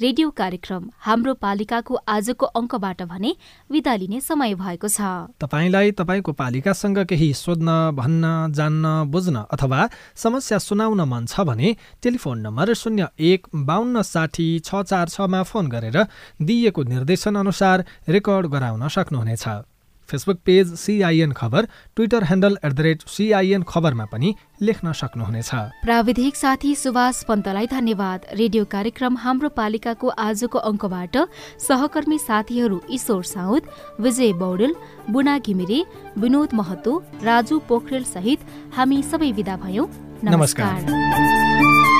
रेडियो 0.00 0.30
कार्यक्रम 0.32 0.82
हाम्रो 1.00 1.34
पालिकाको 1.42 1.94
आजको 2.08 2.46
अङ्कबाट 2.54 3.02
भने 3.02 3.34
विदा 3.70 3.94
लिने 3.94 4.20
समय 4.20 4.54
भएको 4.54 4.88
छ। 4.88 5.00
तपाईँलाई 5.42 5.90
तपाईँको 5.98 6.32
पालिकासँग 6.34 6.98
केही 7.10 7.32
सोध्न 7.34 7.90
भन्न 7.98 8.52
जान्न 8.54 9.10
बुझ्न 9.10 9.44
अथवा 9.50 9.88
समस्या 10.14 10.58
सुनाउन 10.60 11.00
मन 11.02 11.26
छ 11.26 11.40
भने 11.42 11.74
टेलिफोन 12.02 12.38
नम्बर 12.46 12.74
शून्य 12.74 13.08
एक 13.18 13.46
बाहन्न 13.52 14.02
साठी 14.04 14.48
छ 14.60 14.82
चार 14.84 15.06
छमा 15.10 15.42
फोन 15.42 15.68
गरेर 15.68 15.96
दिइएको 16.40 16.82
निर्देशन 16.86 17.34
अनुसार 17.36 17.84
रेकर्ड 18.08 18.46
गराउन 18.48 18.82
सक्नुहुनेछ। 18.88 19.46
Facebook 20.08 20.38
page 20.44 20.66
CIN 20.76 21.32
Khabar 21.32 21.66
Twitter 21.96 22.24
handle 22.24 22.56
at 22.60 22.72
the 22.72 22.80
rate 22.80 23.08
CIN 23.08 23.62
खबरमा 23.64 24.04
पनि 24.04 24.34
लेख्न 24.60 24.92
सक्नुहुनेछ। 24.92 25.50
प्राविधिक 25.80 26.36
साथी 26.36 26.74
सुभाष 26.76 27.22
पन्तलाई 27.24 27.66
धन्यवाद। 27.66 28.20
रेडियो 28.34 28.64
कार्यक्रम 28.68 29.16
हाम्रो 29.16 29.48
पालिकाको 29.56 30.08
आजको 30.20 30.58
अङ्कबाट 30.60 31.16
सहकर्मी 31.58 32.18
साथीहरू 32.20 32.78
ईश्वर 32.92 33.22
साउद 33.24 33.62
विजय 33.98 34.32
बौडेल 34.36 34.72
बुना 35.08 35.40
घिमिरे 35.40 35.80
विनोद 36.20 36.50
महतो 36.52 36.92
राजु 37.24 37.56
पोखरेल 37.64 38.04
सहित 38.06 38.40
हामी 38.76 39.02
सबै 39.04 39.30
विदा 39.32 39.56
भयौँ। 39.64 39.88
नमस्कार, 40.24 40.82
नमस्कार। 40.84 41.92